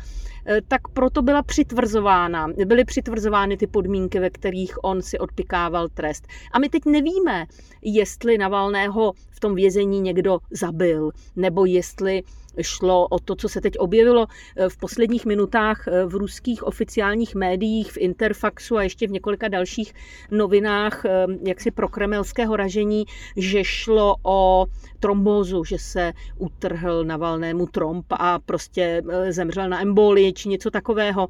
e, 0.47 0.61
tak 0.67 0.87
proto 0.87 1.21
byla 1.21 1.43
přitvrzována, 1.43 2.47
byly 2.65 2.85
přitvrzovány 2.85 3.57
ty 3.57 3.67
podmínky, 3.67 4.19
ve 4.19 4.29
kterých 4.29 4.83
on 4.83 5.01
si 5.01 5.19
odpikával 5.19 5.87
trest. 5.89 6.27
A 6.51 6.59
my 6.59 6.69
teď 6.69 6.85
nevíme, 6.85 7.45
jestli 7.81 8.37
Navalného 8.37 9.13
v 9.29 9.39
tom 9.39 9.55
vězení 9.55 10.01
někdo 10.01 10.39
zabil, 10.51 11.11
nebo 11.35 11.65
jestli 11.65 12.23
šlo 12.61 13.07
o 13.07 13.19
to, 13.19 13.35
co 13.35 13.49
se 13.49 13.61
teď 13.61 13.77
objevilo 13.77 14.27
eh, 14.55 14.69
v 14.69 14.77
posledních 14.77 15.25
minutách 15.25 15.87
eh, 15.87 16.05
v 16.05 16.15
ruských 16.15 16.63
oficiálních 16.63 17.35
médiích, 17.35 17.91
v 17.91 17.97
Interfaxu 17.97 18.77
a 18.77 18.83
ještě 18.83 19.07
v 19.07 19.11
několika 19.11 19.47
dalších 19.47 19.93
novinách 20.31 20.96
eh, 21.05 21.25
jaksi 21.47 21.71
pro 21.71 21.89
kremelského 21.89 22.55
ražení, 22.55 23.05
že 23.35 23.63
šlo 23.63 24.15
o 24.23 24.65
trombózu, 24.99 25.63
že 25.63 25.77
se 25.79 26.13
utrhl 26.37 27.03
na 27.03 27.17
valnému 27.17 27.65
tromb 27.65 28.05
a 28.09 28.39
prostě 28.39 29.01
zemřel 29.29 29.69
na 29.69 29.81
embolii 29.81 30.33
či 30.33 30.49
něco 30.49 30.71
takového. 30.71 31.27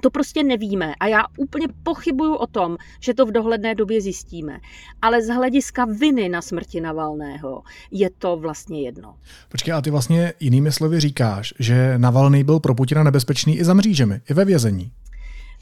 To 0.00 0.10
prostě 0.10 0.42
nevíme 0.42 0.94
a 1.00 1.06
já 1.06 1.22
úplně 1.38 1.66
pochybuju 1.82 2.34
o 2.34 2.46
tom, 2.46 2.76
že 3.00 3.14
to 3.14 3.26
v 3.26 3.32
dohledné 3.32 3.74
době 3.74 4.00
zjistíme. 4.00 4.60
Ale 5.02 5.22
z 5.22 5.28
hlediska 5.28 5.84
viny 5.84 6.28
na 6.28 6.42
smrti 6.42 6.80
Navalného 6.80 7.62
je 7.90 8.10
to 8.18 8.36
vlastně 8.36 8.82
jedno. 8.82 9.14
Počkej, 9.48 9.74
a 9.74 9.80
ty 9.80 9.90
vlastně 9.90 10.32
jinými 10.40 10.72
slovy 10.72 11.00
říkáš, 11.00 11.54
že 11.58 11.98
Navalný 11.98 12.44
byl 12.44 12.60
pro 12.60 12.74
Putina 12.74 13.02
nebezpečný 13.02 13.58
i 13.58 13.64
za 13.64 13.74
mřížemi, 13.74 14.20
i 14.30 14.34
ve 14.34 14.44
vězení. 14.44 14.92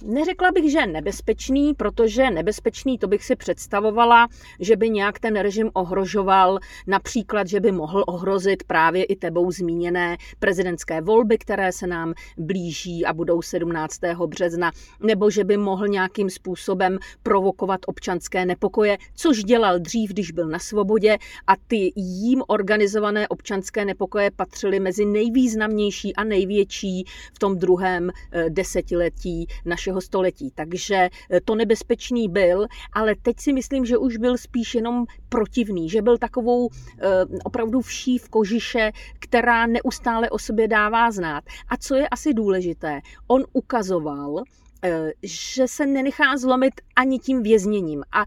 Neřekla 0.02 0.52
bych, 0.52 0.72
že 0.72 0.86
nebezpečný, 0.86 1.74
protože 1.74 2.30
nebezpečný 2.30 2.98
to 2.98 3.08
bych 3.08 3.24
si 3.24 3.36
představovala, 3.36 4.28
že 4.60 4.76
by 4.76 4.90
nějak 4.90 5.18
ten 5.18 5.36
režim 5.36 5.70
ohrožoval, 5.72 6.58
například, 6.86 7.46
že 7.46 7.60
by 7.60 7.72
mohl 7.72 8.04
ohrozit 8.06 8.62
právě 8.64 9.04
i 9.04 9.16
tebou 9.16 9.50
zmíněné 9.50 10.16
prezidentské 10.38 11.00
volby, 11.00 11.38
které 11.38 11.72
se 11.72 11.86
nám 11.86 12.14
blíží 12.38 13.06
a 13.06 13.12
budou 13.12 13.42
17. 13.42 14.00
března, 14.26 14.70
nebo 15.00 15.30
že 15.30 15.44
by 15.44 15.56
mohl 15.56 15.88
nějakým 15.88 16.30
způsobem 16.30 16.98
provokovat 17.22 17.80
občanské 17.86 18.46
nepokoje, 18.46 18.98
což 19.14 19.44
dělal 19.44 19.78
dřív, 19.78 20.10
když 20.10 20.30
byl 20.30 20.48
na 20.48 20.58
svobodě 20.58 21.18
a 21.46 21.52
ty 21.66 21.92
jím 21.96 22.42
organizované 22.48 23.28
občanské 23.28 23.84
nepokoje 23.84 24.30
patřily 24.30 24.80
mezi 24.80 25.04
nejvýznamnější 25.04 26.16
a 26.16 26.24
největší 26.24 27.04
v 27.34 27.38
tom 27.38 27.58
druhém 27.58 28.10
eh, 28.32 28.50
desetiletí 28.50 29.46
našeho 29.84 30.00
století. 30.00 30.50
Takže 30.54 30.94
eh, 30.94 31.40
to 31.40 31.54
nebezpečný 31.54 32.28
byl, 32.28 32.66
ale 32.92 33.14
teď 33.22 33.36
si 33.40 33.52
myslím, 33.52 33.84
že 33.84 33.98
už 33.98 34.16
byl 34.16 34.38
spíš 34.38 34.74
jenom 34.74 35.04
protivný, 35.28 35.90
že 35.90 36.02
byl 36.02 36.18
takovou 36.18 36.68
eh, 36.72 37.06
opravdu 37.44 37.80
vší 37.80 38.18
v 38.18 38.28
kožiše, 38.28 38.92
která 39.18 39.66
neustále 39.66 40.30
o 40.30 40.38
sobě 40.38 40.68
dává 40.68 41.10
znát. 41.10 41.44
A 41.68 41.76
co 41.76 41.94
je 41.94 42.08
asi 42.08 42.34
důležité, 42.34 43.00
on 43.28 43.44
ukazoval, 43.52 44.42
eh, 44.82 45.12
že 45.22 45.68
se 45.68 45.86
nenechá 45.86 46.36
zlomit 46.36 46.80
ani 46.96 47.18
tím 47.18 47.42
vězněním. 47.42 48.02
A 48.12 48.24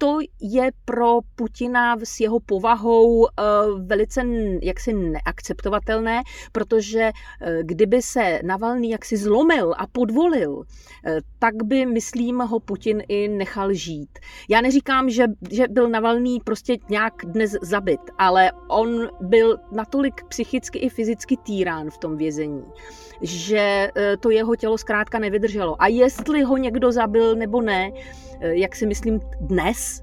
to 0.00 0.18
je 0.40 0.70
pro 0.84 1.18
Putina 1.34 1.96
s 2.04 2.20
jeho 2.20 2.40
povahou 2.40 3.26
eh, 3.26 3.42
velice 3.78 4.22
jaksi 4.62 4.92
neakceptovatelné, 4.92 6.22
protože 6.52 7.10
eh, 7.10 7.58
kdyby 7.62 8.02
se 8.02 8.40
Navalný 8.44 8.90
jaksi 8.90 9.16
zlomil 9.16 9.74
a 9.78 9.86
podvolil, 9.86 10.62
eh, 11.06 11.20
tak 11.38 11.54
by, 11.64 11.86
myslím, 11.86 12.38
ho 12.38 12.60
Putin 12.60 13.02
i 13.08 13.28
nechal 13.28 13.72
žít. 13.72 14.18
Já 14.48 14.60
neříkám, 14.60 15.10
že, 15.10 15.26
že 15.50 15.68
byl 15.68 15.88
Navalný 15.88 16.40
prostě 16.44 16.76
nějak 16.90 17.14
dnes 17.24 17.56
zabit, 17.62 18.00
ale 18.18 18.52
on 18.68 19.08
byl 19.20 19.56
natolik 19.72 20.24
psychicky 20.28 20.78
i 20.78 20.88
fyzicky 20.88 21.36
týrán 21.36 21.90
v 21.90 21.98
tom 21.98 22.16
vězení, 22.16 22.64
že 23.22 23.90
to 24.20 24.30
jeho 24.30 24.56
tělo 24.56 24.78
zkrátka 24.78 25.18
nevydrželo. 25.18 25.82
A 25.82 25.86
jestli 25.86 26.42
ho 26.42 26.56
někdo 26.56 26.92
zabil 26.92 27.34
nebo 27.34 27.62
ne, 27.62 27.90
jak 28.40 28.76
si 28.76 28.86
myslím 28.86 29.20
dnes, 29.40 30.02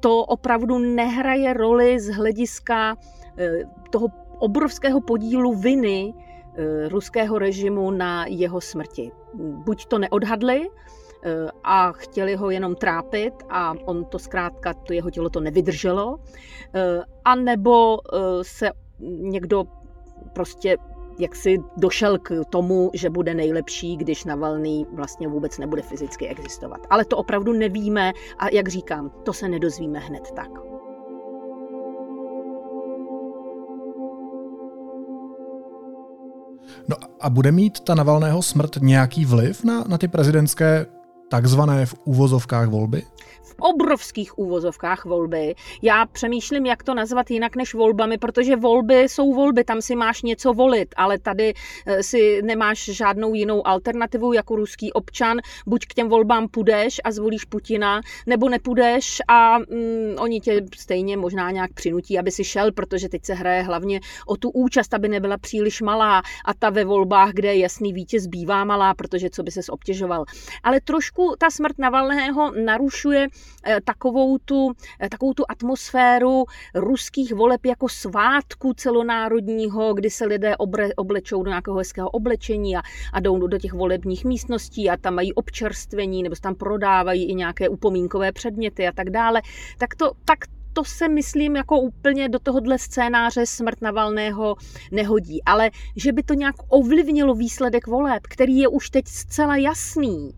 to 0.00 0.24
opravdu 0.24 0.78
nehraje 0.78 1.52
roli 1.52 2.00
z 2.00 2.08
hlediska 2.14 2.96
eh, 3.38 3.66
toho 3.90 4.08
obrovského 4.38 5.00
podílu 5.00 5.54
viny 5.54 6.14
eh, 6.14 6.88
ruského 6.88 7.38
režimu 7.38 7.90
na 7.90 8.26
jeho 8.26 8.60
smrti. 8.60 9.10
Buď 9.34 9.86
to 9.86 9.98
neodhadli, 9.98 10.68
eh, 10.68 11.50
a 11.64 11.92
chtěli 11.92 12.34
ho 12.34 12.50
jenom 12.50 12.74
trápit 12.74 13.34
a 13.48 13.74
on 13.84 14.04
to 14.04 14.18
zkrátka, 14.18 14.74
to 14.74 14.92
jeho 14.92 15.10
tělo 15.10 15.30
to 15.30 15.40
nevydrželo, 15.40 16.18
a 17.24 17.34
nebo 17.34 17.98
se 18.42 18.70
někdo 19.00 19.64
prostě 20.32 20.76
jak 21.18 21.36
si 21.36 21.58
došel 21.76 22.18
k 22.18 22.44
tomu, 22.50 22.90
že 22.94 23.10
bude 23.10 23.34
nejlepší, 23.34 23.96
když 23.96 24.24
Navalný 24.24 24.86
vlastně 24.92 25.28
vůbec 25.28 25.58
nebude 25.58 25.82
fyzicky 25.82 26.28
existovat. 26.28 26.80
Ale 26.90 27.04
to 27.04 27.16
opravdu 27.16 27.52
nevíme 27.52 28.12
a 28.38 28.48
jak 28.52 28.68
říkám, 28.68 29.10
to 29.22 29.32
se 29.32 29.48
nedozvíme 29.48 29.98
hned 29.98 30.30
tak. 30.36 30.50
No 36.88 36.96
a 37.20 37.30
bude 37.30 37.52
mít 37.52 37.80
ta 37.80 37.94
Navalného 37.94 38.42
smrt 38.42 38.76
nějaký 38.80 39.24
vliv 39.24 39.64
na, 39.64 39.84
na 39.88 39.98
ty 39.98 40.08
prezidentské 40.08 40.86
takzvané 41.28 41.86
v 41.86 41.94
úvozovkách 42.04 42.68
volby? 42.68 43.02
v 43.46 43.54
obrovských 43.58 44.38
úvozovkách 44.38 45.04
volby. 45.04 45.54
Já 45.82 46.06
přemýšlím, 46.06 46.66
jak 46.66 46.82
to 46.82 46.94
nazvat 46.94 47.30
jinak 47.30 47.56
než 47.56 47.74
volbami, 47.74 48.18
protože 48.18 48.56
volby 48.56 49.02
jsou 49.02 49.34
volby, 49.34 49.64
tam 49.64 49.82
si 49.82 49.96
máš 49.96 50.22
něco 50.22 50.52
volit, 50.52 50.94
ale 50.96 51.18
tady 51.18 51.54
eh, 51.86 52.02
si 52.02 52.42
nemáš 52.42 52.84
žádnou 52.84 53.34
jinou 53.34 53.66
alternativu 53.66 54.32
jako 54.32 54.56
ruský 54.56 54.92
občan. 54.92 55.38
Buď 55.66 55.86
k 55.86 55.94
těm 55.94 56.08
volbám 56.08 56.48
půjdeš 56.48 57.00
a 57.04 57.10
zvolíš 57.10 57.44
Putina, 57.44 58.00
nebo 58.26 58.48
nepůjdeš 58.48 59.22
a 59.28 59.58
mm, 59.58 60.16
oni 60.18 60.40
tě 60.40 60.62
stejně 60.76 61.16
možná 61.16 61.50
nějak 61.50 61.72
přinutí, 61.72 62.18
aby 62.18 62.30
si 62.30 62.44
šel, 62.44 62.72
protože 62.72 63.08
teď 63.08 63.24
se 63.24 63.34
hraje 63.34 63.62
hlavně 63.62 64.00
o 64.26 64.36
tu 64.36 64.50
účast, 64.50 64.94
aby 64.94 65.08
nebyla 65.08 65.38
příliš 65.38 65.82
malá 65.82 66.22
a 66.44 66.54
ta 66.54 66.70
ve 66.70 66.84
volbách, 66.84 67.32
kde 67.32 67.56
jasný 67.56 67.92
vítěz 67.92 68.26
bývá 68.26 68.64
malá, 68.64 68.94
protože 68.94 69.30
co 69.30 69.42
by 69.42 69.50
se 69.50 69.60
obtěžoval. 69.70 70.24
Ale 70.62 70.80
trošku 70.80 71.15
ta 71.38 71.50
smrt 71.50 71.78
Navalného 71.78 72.52
narušuje 72.64 73.28
Eh, 73.68 73.80
takovou 73.84 74.38
tu, 74.38 74.72
eh, 75.00 75.08
takovou 75.08 75.34
tu 75.34 75.44
atmosféru 75.48 76.44
ruských 76.74 77.34
voleb 77.34 77.66
jako 77.66 77.88
svátku 77.88 78.72
celonárodního, 78.74 79.94
kdy 79.94 80.10
se 80.10 80.26
lidé 80.26 80.56
obre, 80.56 80.88
oblečou 80.96 81.42
do 81.42 81.48
nějakého 81.48 81.76
hezkého 81.76 82.10
oblečení 82.10 82.76
a, 82.76 82.82
a 83.12 83.20
jdou 83.20 83.46
do 83.46 83.58
těch 83.58 83.72
volebních 83.72 84.24
místností 84.24 84.90
a 84.90 84.96
tam 84.96 85.14
mají 85.14 85.32
občerstvení 85.32 86.22
nebo 86.22 86.36
tam 86.42 86.54
prodávají 86.54 87.24
i 87.24 87.34
nějaké 87.34 87.68
upomínkové 87.68 88.32
předměty 88.32 88.88
a 88.88 88.92
tak 88.92 89.10
dále. 89.10 89.42
Tak 89.78 89.94
to, 89.94 90.12
tak 90.24 90.38
to 90.72 90.84
se 90.84 91.08
myslím 91.08 91.56
jako 91.56 91.80
úplně 91.80 92.28
do 92.28 92.38
tohohle 92.38 92.78
scénáře 92.78 93.46
smrt 93.46 93.82
Navalného 93.82 94.56
nehodí. 94.92 95.44
Ale 95.44 95.70
že 95.96 96.12
by 96.12 96.22
to 96.22 96.34
nějak 96.34 96.54
ovlivnilo 96.68 97.34
výsledek 97.34 97.86
voleb, 97.86 98.22
který 98.22 98.58
je 98.58 98.68
už 98.68 98.90
teď 98.90 99.08
zcela 99.08 99.56
jasný, 99.56 100.30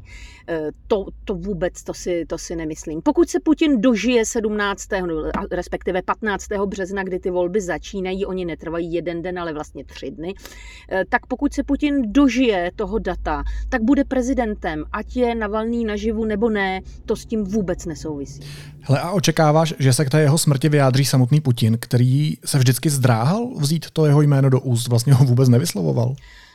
to, 0.87 1.07
to 1.25 1.35
vůbec, 1.35 1.83
to 1.83 1.95
si, 1.95 2.25
to 2.27 2.39
si 2.39 2.57
nemyslím. 2.57 3.03
Pokud 3.03 3.29
se 3.29 3.41
Putin 3.41 3.81
dožije 3.81 4.25
17. 4.25 4.89
respektive 5.51 6.03
15. 6.03 6.47
března, 6.67 7.03
kdy 7.03 7.19
ty 7.19 7.31
volby 7.31 7.61
začínají, 7.61 8.27
oni 8.27 8.45
netrvají 8.45 8.93
jeden 8.93 9.23
den, 9.23 9.39
ale 9.39 9.53
vlastně 9.53 9.85
tři 9.85 10.11
dny, 10.11 10.35
eh, 10.91 11.05
tak 11.09 11.27
pokud 11.27 11.53
se 11.53 11.63
Putin 11.63 12.13
dožije 12.13 12.71
toho 12.77 12.99
data, 12.99 13.45
tak 13.69 13.83
bude 13.83 14.05
prezidentem, 14.05 14.85
ať 14.93 15.17
je 15.17 15.35
Navalný 15.35 15.85
naživu 15.85 16.25
nebo 16.25 16.51
ne, 16.51 16.81
to 17.07 17.17
s 17.17 17.27
tím 17.27 17.45
vůbec 17.45 17.87
nesouvisí. 17.87 18.41
Hele, 18.81 19.01
a 19.01 19.11
očekáváš, 19.11 19.75
že 19.79 19.93
se 19.93 20.05
k 20.05 20.11
té 20.11 20.21
jeho 20.21 20.39
smrti 20.39 20.69
vyjádří 20.69 21.05
samotný 21.05 21.41
Putin, 21.41 21.79
který 21.81 22.35
se 22.45 22.59
vždycky 22.59 22.91
zdráhal 22.91 23.49
vzít 23.57 23.91
to 23.91 24.07
jeho 24.07 24.23
jméno 24.23 24.51
do 24.51 24.61
úst, 24.61 24.89
vlastně 24.89 25.15
ho 25.15 25.25
vůbec 25.25 25.49
nevyslovoval? 25.49 26.15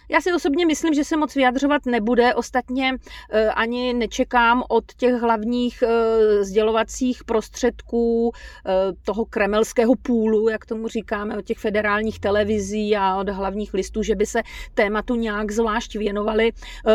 Já 0.10 0.22
si 0.22 0.33
osobně 0.33 0.65
myslím, 0.65 0.93
že 0.93 1.03
se 1.03 1.17
moc 1.17 1.36
vyjadřovat 1.36 1.86
nebude. 1.86 2.36
Ostatně 2.36 2.95
eh, 3.31 3.50
ani 3.50 3.93
nečekám 3.93 4.63
od 4.69 4.83
těch 4.98 5.13
hlavních 5.13 5.83
eh, 5.83 6.43
sdělovacích 6.43 7.24
prostředků 7.24 8.31
eh, 8.65 8.72
toho 9.05 9.25
kremelského 9.25 9.93
půlu, 10.01 10.50
jak 10.50 10.65
tomu 10.65 10.88
říkáme, 10.88 11.38
od 11.38 11.45
těch 11.45 11.57
federálních 11.57 12.19
televizí 12.19 12.95
a 12.95 13.15
od 13.15 13.29
hlavních 13.29 13.74
listů, 13.74 14.03
že 14.03 14.15
by 14.15 14.25
se 14.25 14.41
tématu 14.74 15.15
nějak 15.15 15.51
zvlášť 15.51 15.95
věnovali. 15.95 16.51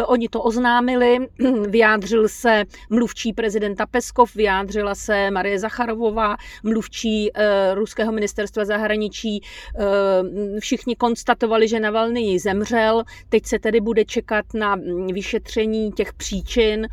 Oni 0.06 0.28
to 0.28 0.42
oznámili, 0.42 1.18
vyjádřil 1.68 2.28
se 2.28 2.64
mluvčí 2.90 3.32
prezidenta 3.32 3.86
Peskov, 3.86 4.34
vyjádřila 4.34 4.94
se 4.94 5.30
Marie 5.30 5.58
Zacharovová, 5.58 6.36
mluvčí 6.62 7.30
ruského 7.74 8.12
ministerstva 8.12 8.64
zahraničí. 8.64 9.40
Všichni 10.60 10.96
konstatovali, 10.96 11.68
že 11.68 11.80
Navalny 11.80 12.38
zemřel. 12.38 12.97
Teď 13.28 13.46
se 13.46 13.58
tedy 13.58 13.80
bude 13.80 14.04
čekat 14.04 14.46
na 14.54 14.76
mm, 14.76 15.06
vyšetření 15.06 15.92
těch 15.92 16.12
příčin, 16.12 16.88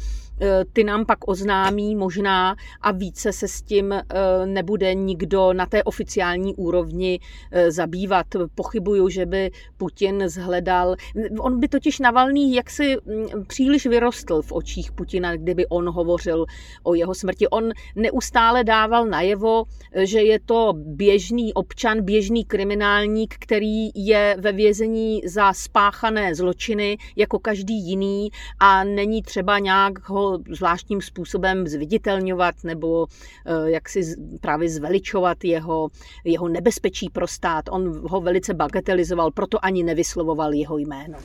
ty 0.73 0.83
nám 0.83 1.05
pak 1.05 1.27
oznámí 1.27 1.95
možná 1.95 2.55
a 2.81 2.91
více 2.91 3.33
se 3.33 3.47
s 3.47 3.61
tím 3.61 3.93
eh, 3.93 4.03
nebude 4.45 4.93
nikdo 4.93 5.53
na 5.53 5.65
té 5.65 5.83
oficiální 5.83 6.55
úrovni 6.55 7.19
eh, 7.51 7.71
zabývat. 7.71 8.25
Pochybuju, 8.55 9.09
že 9.09 9.25
by 9.25 9.51
Putin 9.77 10.23
zhledal. 10.27 10.95
On 11.39 11.59
by 11.59 11.67
totiž 11.67 11.99
Navalný 11.99 12.53
jaksi 12.53 12.97
mm, 13.05 13.45
příliš 13.47 13.85
vyrostl 13.85 14.41
v 14.41 14.51
očích 14.51 14.91
Putina, 14.91 15.35
kdyby 15.35 15.67
on 15.67 15.89
hovořil 15.89 16.45
o 16.83 16.95
jeho 16.95 17.15
smrti. 17.15 17.47
On 17.47 17.71
neustále 17.95 18.63
dával 18.63 19.05
najevo, 19.05 19.63
že 19.95 20.21
je 20.21 20.39
to 20.39 20.73
běžný 20.75 21.53
občan, 21.53 22.01
běžný 22.01 22.45
kriminálník, 22.45 23.35
který 23.39 23.89
je 23.95 24.35
ve 24.39 24.51
vězení 24.51 25.21
za 25.25 25.53
spáchané 25.53 26.35
zločiny 26.35 26.97
jako 27.15 27.39
každý 27.39 27.73
jiný 27.73 28.29
a 28.59 28.83
není 28.83 29.21
třeba 29.21 29.59
nějak 29.59 30.09
ho 30.09 30.25
zvláštním 30.50 31.00
způsobem 31.00 31.66
zviditelňovat 31.66 32.54
nebo 32.64 33.06
eh, 33.46 33.70
jak 33.70 33.88
si 33.88 34.00
právě 34.40 34.68
zveličovat 34.68 35.44
jeho, 35.44 35.88
jeho 36.25 36.49
nebezpečí 36.49 37.10
pro 37.10 37.26
stát. 37.26 37.64
On 37.70 38.08
ho 38.08 38.20
velice 38.20 38.54
bagatelizoval, 38.54 39.30
proto 39.30 39.64
ani 39.64 39.82
nevyslovoval 39.82 40.52
jeho 40.52 40.78
jméno. 40.78 41.18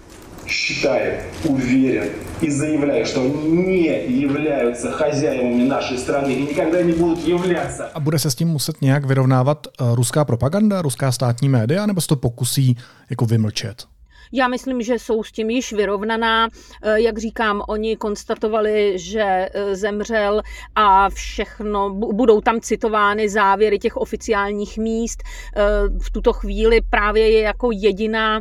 считает, 0.48 1.24
уверен 1.44 2.10
и 2.42 2.52
заявляет, 2.52 3.08
что 3.08 3.22
они 3.22 3.48
не 3.50 4.20
являются 4.22 4.92
хозяевами 4.92 5.68
нашей 5.68 5.98
страны 5.98 6.34
и 6.34 6.42
никогда 6.42 6.82
не 6.82 6.94
будут 6.94 7.28
являться. 7.28 7.88
A 7.94 8.00
bude 8.00 8.20
se 8.20 8.32
s 8.32 8.36
tím 8.36 8.48
muset 8.48 8.82
nějak 8.82 9.06
vyrovnávat 9.06 9.68
eh, 9.68 9.84
ruská 9.96 10.26
propaganda, 10.26 10.82
ruská 10.82 11.12
státní 11.12 11.50
média, 11.50 11.86
nebo 11.86 12.02
se 12.02 12.08
to 12.08 12.16
pokusí 12.16 12.78
jako 13.10 13.26
vymlčet? 13.26 13.89
Já 14.33 14.49
myslím, 14.49 14.83
že 14.83 14.99
jsou 14.99 15.23
s 15.23 15.33
tím 15.33 15.51
již 15.51 15.73
vyrovnaná. 15.73 16.49
Eh, 16.83 17.01
jak 17.01 17.19
říkám, 17.19 17.63
oni 17.69 17.97
konstatovali, 17.97 18.99
že 18.99 19.23
eh, 19.23 19.77
zemřel 19.77 20.43
a 20.75 21.11
všechno, 21.11 21.91
budou 21.91 22.41
tam 22.41 22.61
citovány 22.61 23.29
závěry 23.29 23.79
těch 23.79 23.97
oficiálních 23.97 24.79
míst. 24.79 25.23
Eh, 25.23 25.63
v 26.03 26.11
tuto 26.11 26.33
chvíli 26.33 26.81
právě 26.91 27.31
je 27.31 27.41
jako 27.41 27.71
jediná 27.73 28.41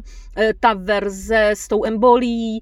ta 0.60 0.74
verze 0.74 1.50
s 1.50 1.68
tou 1.68 1.86
embolí, 1.86 2.62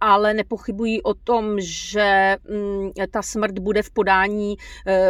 ale 0.00 0.34
nepochybují 0.34 1.02
o 1.02 1.14
tom, 1.14 1.56
že 1.60 2.36
mm, 2.50 2.90
ta 3.10 3.22
smrt 3.22 3.58
bude 3.58 3.82
v 3.82 3.90
podání 3.90 4.56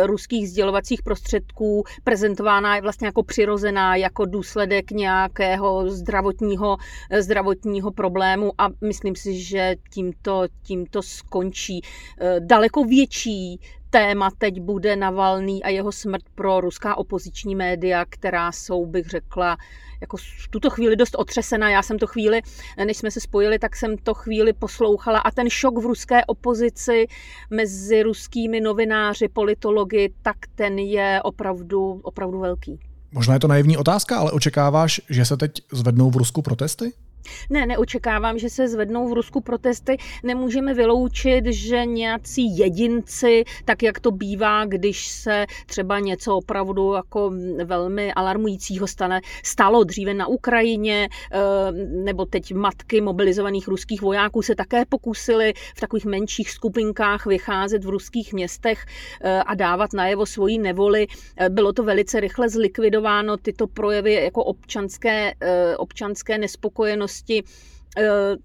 ruských 0.03 0.51
sdělovacích 0.51 1.03
prostředků 1.03 1.85
prezentována 2.05 2.81
vlastně 2.81 3.07
jako 3.07 3.23
přirozená, 3.23 3.97
jako 3.97 4.25
důsledek 4.25 4.91
nějakého 4.91 5.91
zdravotního, 5.91 6.77
zdravotního 7.19 7.48
zdravotního 7.49 7.91
problému 7.91 8.53
a 8.59 8.69
myslím 8.81 9.17
si, 9.17 9.43
že 9.43 9.77
tímto, 9.93 10.47
tímto 10.63 11.03
skončí. 11.03 11.81
Eh, 12.21 12.41
daleko 12.41 12.85
větší 12.85 13.61
téma 13.91 14.31
teď 14.39 14.61
bude 14.61 14.97
Navalný 14.97 15.63
a 15.63 15.69
jeho 15.69 15.93
smrt 15.93 16.23
pro 16.35 16.61
ruská 16.61 16.95
opoziční 16.95 17.55
média, 17.55 18.05
která 18.09 18.53
jsou, 18.53 18.87
bych 18.87 19.07
řekla, 19.07 19.57
jako 20.01 20.17
v 20.17 20.49
tuto 20.51 20.71
chvíli 20.71 20.97
dost 20.97 21.15
otřesena. 21.15 21.71
Já 21.71 21.83
jsem 21.83 21.99
to 21.99 22.07
chvíli, 22.07 22.41
než 22.85 22.97
jsme 22.97 23.11
se 23.11 23.21
spojili, 23.21 23.59
tak 23.59 23.77
jsem 23.77 23.97
to 23.97 24.15
chvíli 24.15 24.53
poslouchala 24.53 25.19
a 25.19 25.31
ten 25.31 25.51
šok 25.51 25.79
v 25.79 25.87
ruské 25.87 26.25
opozici 26.25 27.07
mezi 27.51 28.03
ruskými 28.03 28.61
novináři, 28.61 29.29
politologi, 29.29 30.13
tak 30.23 30.37
ten 30.55 30.79
je 30.79 31.21
opravdu, 31.25 32.01
opravdu 32.03 32.39
velký. 32.39 32.79
Možná 33.13 33.35
je 33.35 33.41
to 33.41 33.49
naivní 33.49 33.77
otázka, 33.77 34.19
ale 34.19 34.33
očekáváš, 34.33 35.01
že 35.11 35.25
se 35.25 35.37
teď 35.37 35.51
zvednou 35.73 36.11
v 36.11 36.17
Rusku 36.17 36.43
protesty? 36.43 36.93
Ne, 37.51 37.67
neočekávám, 37.67 38.39
že 38.39 38.51
se 38.51 38.69
zvednou 38.69 39.09
v 39.09 39.13
Rusku 39.13 39.41
protesty. 39.41 39.97
Nemůžeme 40.23 40.75
vyloučit, 40.75 41.47
že 41.47 41.87
nějací 41.87 42.59
jedinci, 42.59 43.45
tak 43.65 43.83
jak 43.83 44.01
to 44.01 44.11
bývá, 44.11 44.65
když 44.65 45.09
se 45.09 45.47
třeba 45.67 45.99
něco 45.99 46.37
opravdu 46.37 46.93
jako 46.93 47.33
velmi 47.65 48.13
alarmujícího 48.13 48.87
stane, 48.87 49.21
stalo 49.45 49.85
dříve 49.85 50.15
na 50.15 50.27
Ukrajině, 50.27 51.09
eh, 51.33 51.39
nebo 51.87 52.25
teď 52.25 52.55
matky 52.55 53.01
mobilizovaných 53.01 53.69
ruských 53.69 54.03
vojáků 54.03 54.43
se 54.43 54.55
také 54.55 54.85
pokusily 54.89 55.53
v 55.77 55.81
takových 55.81 56.05
menších 56.05 56.51
skupinkách 56.51 57.27
vycházet 57.27 57.85
v 57.85 57.89
ruských 57.89 58.33
městech 58.33 58.85
eh, 59.21 59.43
a 59.43 59.55
dávat 59.55 59.93
najevo 59.93 60.27
svoji 60.27 60.59
nevoli. 60.59 61.07
Eh, 61.37 61.49
bylo 61.49 61.73
to 61.73 61.83
velice 61.83 62.21
rychle 62.21 62.49
zlikvidováno, 62.49 63.37
tyto 63.37 63.67
projevy 63.67 64.15
jako 64.15 64.45
občanské, 64.45 65.33
občanské 65.79 66.39
nespokojenosti 66.39 67.18
společnosti 67.19 67.43
eh, 67.99 68.37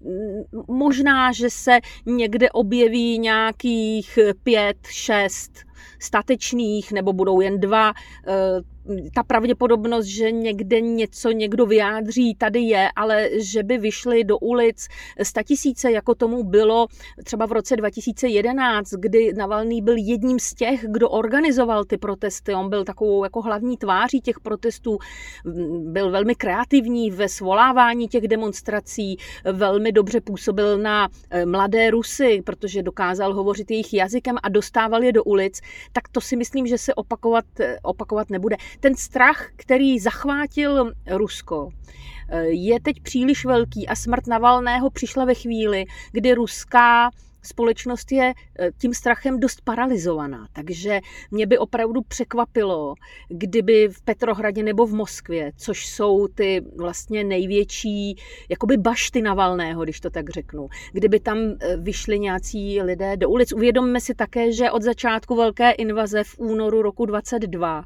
možná, 0.68 1.32
že 1.32 1.50
se 1.50 1.78
někde 2.06 2.50
objeví 2.50 3.18
nějakých 3.18 4.18
pět, 4.42 4.76
šest 4.88 5.52
statečných, 5.98 6.92
nebo 6.92 7.12
budou 7.12 7.40
jen 7.40 7.60
dva 7.60 7.92
eh, 8.26 8.73
ta 9.14 9.22
pravděpodobnost, 9.22 10.04
že 10.04 10.32
někde 10.32 10.80
něco 10.80 11.30
někdo 11.30 11.66
vyjádří, 11.66 12.34
tady 12.34 12.60
je, 12.60 12.88
ale 12.96 13.28
že 13.40 13.62
by 13.62 13.78
vyšly 13.78 14.24
do 14.24 14.38
ulic 14.38 14.88
statisíce, 15.22 15.92
jako 15.92 16.14
tomu 16.14 16.44
bylo 16.44 16.86
třeba 17.24 17.46
v 17.46 17.52
roce 17.52 17.76
2011, 17.76 18.90
kdy 18.90 19.32
Navalný 19.32 19.82
byl 19.82 19.96
jedním 19.96 20.38
z 20.38 20.54
těch, 20.54 20.84
kdo 20.88 21.10
organizoval 21.10 21.84
ty 21.84 21.98
protesty. 21.98 22.54
On 22.54 22.70
byl 22.70 22.84
takovou 22.84 23.24
jako 23.24 23.42
hlavní 23.42 23.76
tváří 23.76 24.20
těch 24.20 24.40
protestů, 24.40 24.98
byl 25.84 26.10
velmi 26.10 26.34
kreativní 26.34 27.10
ve 27.10 27.28
svolávání 27.28 28.08
těch 28.08 28.28
demonstrací, 28.28 29.16
velmi 29.52 29.92
dobře 29.92 30.20
působil 30.20 30.78
na 30.78 31.08
eh, 31.30 31.46
mladé 31.46 31.90
Rusy, 31.90 32.42
protože 32.44 32.82
dokázal 32.82 33.34
hovořit 33.34 33.70
jejich 33.70 33.94
jazykem 33.94 34.36
a 34.42 34.48
dostával 34.48 35.02
je 35.02 35.12
do 35.12 35.24
ulic, 35.24 35.60
tak 35.92 36.08
to 36.08 36.20
si 36.20 36.36
myslím, 36.36 36.66
že 36.66 36.78
se 36.78 36.94
opakovat, 36.94 37.44
eh, 37.60 37.78
opakovat 37.82 38.30
nebude 38.30 38.56
ten 38.80 38.94
strach, 38.94 39.50
který 39.56 39.98
zachvátil 39.98 40.92
Rusko, 41.10 41.68
eh, 42.28 42.44
je 42.44 42.80
teď 42.80 43.02
příliš 43.02 43.44
velký 43.44 43.88
a 43.88 43.96
smrt 43.96 44.26
Navalného 44.26 44.90
přišla 44.90 45.24
ve 45.24 45.34
chvíli, 45.34 45.84
kdy 46.12 46.34
ruská 46.34 47.10
společnost 47.46 48.12
je 48.12 48.32
eh, 48.58 48.70
tím 48.78 48.94
strachem 48.94 49.40
dost 49.40 49.60
paralizovaná. 49.64 50.48
Takže 50.52 51.00
mě 51.30 51.46
by 51.46 51.58
opravdu 51.58 52.02
překvapilo, 52.02 52.94
kdyby 53.28 53.88
v 53.88 54.02
Petrohradě 54.02 54.62
nebo 54.62 54.86
v 54.86 54.94
Moskvě, 54.94 55.52
což 55.56 55.86
jsou 55.86 56.28
ty 56.28 56.62
vlastně 56.76 57.24
největší 57.24 58.16
jakoby 58.48 58.76
bašty 58.76 59.22
Navalného, 59.22 59.84
když 59.84 60.00
to 60.00 60.10
tak 60.10 60.30
řeknu, 60.30 60.68
kdyby 60.92 61.20
tam 61.20 61.38
eh, 61.38 61.76
vyšli 61.76 62.18
nějací 62.18 62.82
lidé 62.82 63.16
do 63.16 63.30
ulic. 63.30 63.52
Uvědomme 63.52 64.00
si 64.00 64.14
také, 64.14 64.52
že 64.52 64.70
od 64.70 64.82
začátku 64.82 65.36
velké 65.36 65.70
invaze 65.70 66.24
v 66.24 66.38
únoru 66.38 66.82
roku 66.82 67.06
22 67.06 67.84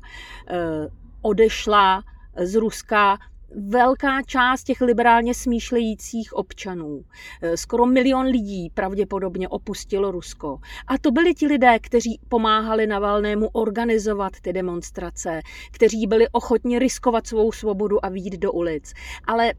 eh, 0.49 0.89
odešla 1.23 2.03
z 2.37 2.55
Ruska 2.55 3.19
velká 3.57 4.23
část 4.23 4.65
těch 4.65 4.81
liberálně 4.81 5.35
smýšlejících 5.35 6.33
občanů, 6.33 7.05
eh, 7.43 7.57
skoro 7.57 7.87
milion 7.87 8.27
lidí 8.27 8.71
pravděpodobně 8.75 9.49
opustilo 9.49 10.11
Rusko. 10.11 10.59
A 10.87 10.99
to 10.99 11.11
byli 11.11 11.35
ti 11.35 11.47
lidé, 11.47 11.79
kteří 11.79 12.21
pomáhali 12.29 12.87
Navalnému 12.87 13.49
organizovat 13.53 14.33
ty 14.43 14.53
demonstrace, 14.53 15.41
kteří 15.73 16.07
byli 16.07 16.29
ochotni 16.29 16.79
riskovat 16.79 17.27
svou 17.27 17.53
svobodu 17.53 18.05
a 18.05 18.09
výjít 18.09 18.39
do 18.39 18.53
ulic. 18.53 18.93
Ale 19.27 19.53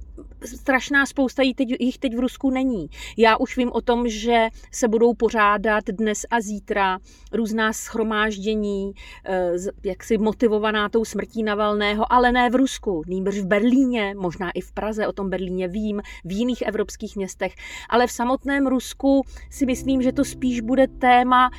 strašná 0.46 1.06
spousta 1.06 1.44
jich 1.44 1.56
teď, 1.56 1.68
jich 1.80 1.98
teď 1.98 2.16
v 2.16 2.20
Rusku 2.20 2.50
není. 2.50 2.90
Já 3.18 3.38
už 3.38 3.58
vím 3.58 3.72
o 3.72 3.82
tom, 3.82 4.10
že 4.10 4.48
se 4.72 4.88
budou 4.88 5.14
pořádat 5.14 5.84
dnes 5.88 6.26
a 6.30 6.42
zítra 6.42 7.00
různá 7.34 7.74
schromáždění, 7.74 8.94
eh, 9.26 9.52
jaksi 9.84 10.18
motivovaná 10.18 10.90
tou 10.90 11.06
smrtí 11.06 11.44
Navalného, 11.44 12.14
ale 12.14 12.32
ne 12.32 12.50
v 12.50 12.56
Rusku, 12.56 13.04
nýbrž 13.08 13.40
v 13.40 13.46
Berlíně 13.46 13.79
Berlíně, 13.80 14.16
možná 14.18 14.52
i 14.52 14.62
v 14.62 14.72
Praze, 14.72 15.08
o 15.08 15.12
tom 15.12 15.30
Berlíně 15.30 15.68
vím, 15.68 16.02
v 16.26 16.32
jiných 16.32 16.62
evropských 16.62 17.16
městech, 17.16 17.56
ale 17.90 18.08
v 18.08 18.12
samotném 18.12 18.68
Rusku 18.68 19.22
si 19.50 19.66
myslím, 19.66 20.02
že 20.02 20.12
to 20.12 20.26
spíš 20.26 20.62
bude 20.62 20.88
téma 20.88 21.50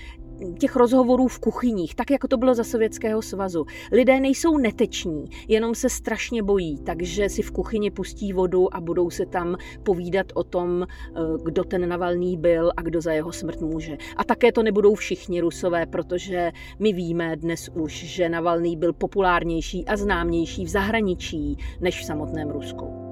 těch 0.58 0.76
rozhovorů 0.76 1.28
v 1.28 1.38
kuchyních, 1.38 1.94
tak 1.94 2.10
jako 2.10 2.28
to 2.28 2.36
bylo 2.36 2.54
za 2.54 2.64
Sovětského 2.64 3.22
svazu. 3.22 3.64
Lidé 3.92 4.20
nejsou 4.20 4.58
neteční, 4.58 5.24
jenom 5.48 5.74
se 5.74 5.88
strašně 5.88 6.42
bojí, 6.42 6.78
takže 6.78 7.28
si 7.28 7.42
v 7.42 7.50
kuchyni 7.50 7.90
pustí 7.90 8.32
vodu 8.32 8.74
a 8.74 8.80
budou 8.80 9.10
se 9.10 9.26
tam 9.26 9.56
povídat 9.82 10.26
o 10.34 10.44
tom, 10.44 10.82
eh, 10.82 11.20
kdo 11.44 11.64
ten 11.64 11.88
Navalný 11.88 12.36
byl 12.36 12.70
a 12.76 12.82
kdo 12.82 13.00
za 13.00 13.12
jeho 13.12 13.32
smrt 13.32 13.60
může. 13.60 13.98
A 14.16 14.24
také 14.24 14.52
to 14.52 14.62
nebudou 14.62 14.94
všichni 14.94 15.40
rusové, 15.40 15.86
protože 15.86 16.52
my 16.78 16.92
víme 16.92 17.36
dnes 17.36 17.70
už, 17.74 17.92
že 17.92 18.28
Navalný 18.28 18.76
byl 18.76 18.92
populárnější 18.92 19.86
a 19.86 19.96
známější 19.96 20.64
v 20.64 20.68
zahraničí 20.68 21.56
než 21.80 22.00
v 22.00 22.04
samotném 22.04 22.50
Rusku. 22.50 23.10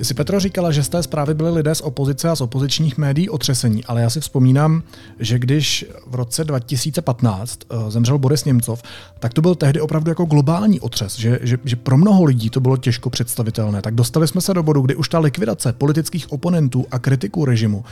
Ty 0.00 0.04
si 0.04 0.14
Petro 0.14 0.40
říkala, 0.40 0.72
že 0.72 0.82
z 0.82 0.88
té 0.88 1.02
zprávy 1.02 1.34
byli 1.34 1.50
lidé 1.50 1.74
z 1.74 1.80
opozice 1.80 2.28
a 2.28 2.36
z 2.36 2.40
opozičních 2.40 2.98
médií 2.98 3.28
otřesení, 3.28 3.84
ale 3.84 4.00
já 4.00 4.10
si 4.10 4.20
vzpomínám, 4.20 4.82
že 5.18 5.38
když 5.38 5.86
v 6.06 6.14
roce 6.14 6.44
2015 6.44 7.60
eh, 7.70 7.90
zemřel 7.90 8.18
Boris 8.18 8.44
Němcov, 8.44 8.82
tak 9.18 9.34
to 9.34 9.42
byl 9.42 9.54
tehdy 9.54 9.80
opravdu 9.80 10.10
jako 10.10 10.24
globální 10.24 10.80
otřes, 10.80 11.18
že, 11.18 11.38
že, 11.42 11.58
že 11.64 11.76
pro 11.76 11.96
mnoho 11.96 12.24
lidí 12.24 12.50
to 12.50 12.60
bylo 12.60 12.76
těžko 12.76 13.10
představitelné. 13.10 13.82
Tak 13.82 13.94
dostali 13.94 14.28
jsme 14.28 14.40
se 14.40 14.54
do 14.54 14.62
bodu, 14.62 14.80
kdy 14.80 14.96
už 14.96 15.08
ta 15.08 15.18
likvidace 15.18 15.72
politických 15.72 16.32
oponentů 16.32 16.86
a 16.90 16.98
kritiků 16.98 17.44
režimu 17.44 17.84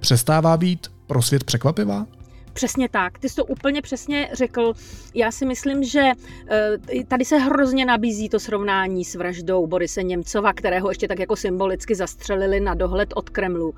přestává 0.00 0.56
být 0.56 0.86
pro 1.06 1.22
svět 1.22 1.44
překvapivá? 1.44 2.06
Přesně 2.52 2.88
tak, 2.88 3.18
ty 3.18 3.28
jsi 3.28 3.36
to 3.36 3.44
úplně 3.44 3.82
přesně 3.82 4.28
řekl. 4.32 4.72
Já 5.14 5.32
si 5.32 5.46
myslím, 5.46 5.84
že 5.84 6.02
eh, 6.48 7.04
tady 7.08 7.24
se 7.24 7.38
hrozně 7.38 7.86
nabízí 7.86 8.28
to 8.28 8.40
srovnání 8.40 9.04
s 9.04 9.14
vraždou 9.14 9.66
Borise 9.66 10.02
Němcova, 10.02 10.52
kterého 10.52 10.88
ještě 10.88 11.08
tak 11.08 11.18
jako 11.18 11.36
symbolicky 11.36 11.94
zastřelili 11.94 12.60
na 12.60 12.74
dohled 12.74 13.08
od 13.14 13.30
Kremlu. 13.30 13.74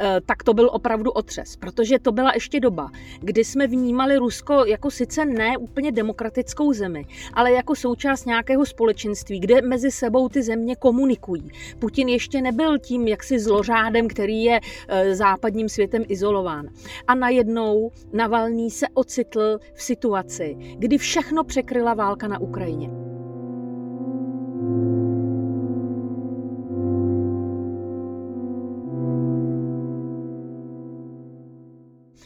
Eh, 0.00 0.20
tak 0.26 0.42
to 0.42 0.54
byl 0.54 0.70
opravdu 0.72 1.10
otřes, 1.10 1.56
protože 1.56 1.98
to 1.98 2.12
byla 2.12 2.32
ještě 2.34 2.60
doba, 2.60 2.90
kdy 3.20 3.44
jsme 3.44 3.66
vnímali 3.66 4.16
Rusko 4.16 4.64
jako 4.64 4.90
sice 4.90 5.24
ne 5.24 5.58
úplně 5.58 5.92
demokratickou 5.92 6.72
zemi, 6.72 7.06
ale 7.34 7.52
jako 7.52 7.74
součást 7.74 8.26
nějakého 8.26 8.66
společenství, 8.66 9.40
kde 9.40 9.62
mezi 9.62 9.90
sebou 9.90 10.28
ty 10.28 10.42
země 10.42 10.76
komunikují. 10.76 11.50
Putin 11.78 12.08
ještě 12.08 12.40
nebyl 12.40 12.78
tím 12.78 13.08
jaksi 13.08 13.38
zlořádem, 13.38 14.08
který 14.08 14.44
je 14.44 14.60
eh, 14.88 15.14
západním 15.14 15.68
světem 15.68 16.04
izolován. 16.08 16.68
A 17.06 17.14
najednou 17.14 17.90
Navalný 18.22 18.70
se 18.70 18.86
ocitl 18.94 19.58
v 19.74 19.82
situaci, 19.82 20.56
kdy 20.78 20.98
všechno 20.98 21.44
překryla 21.44 21.94
válka 21.94 22.28
na 22.28 22.40
Ukrajině. 22.40 22.90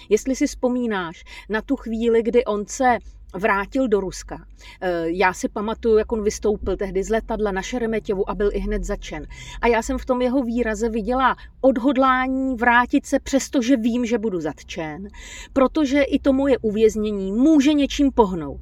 Jestli 0.08 0.36
si 0.36 0.46
vzpomínáš 0.46 1.24
na 1.50 1.62
tu 1.62 1.76
chvíli, 1.76 2.22
kdy 2.22 2.44
on 2.44 2.66
se 2.66 2.98
vrátil 3.34 3.88
do 3.88 4.00
Ruska. 4.00 4.46
Eh, 4.80 5.04
já 5.06 5.32
si 5.32 5.48
pamatuju, 5.48 5.98
jak 5.98 6.12
on 6.12 6.22
vystoupil 6.22 6.76
tehdy 6.76 7.02
z 7.02 7.10
letadla 7.10 7.52
na 7.52 7.62
Šeremetěvu 7.62 8.30
a 8.30 8.34
byl 8.34 8.50
i 8.52 8.58
hned 8.58 8.84
začen. 8.84 9.26
A 9.60 9.66
já 9.66 9.82
jsem 9.82 9.98
v 9.98 10.04
tom 10.04 10.22
jeho 10.22 10.42
výraze 10.42 10.88
viděla 10.88 11.36
odhodlání 11.60 12.56
vrátit 12.56 13.06
se, 13.06 13.18
přestože 13.18 13.76
vím, 13.76 14.06
že 14.06 14.18
budu 14.18 14.40
zatčen, 14.40 15.08
protože 15.52 16.02
i 16.02 16.18
to 16.18 16.32
moje 16.32 16.58
uvěznění 16.58 17.32
může 17.32 17.72
něčím 17.72 18.12
pohnout. 18.12 18.60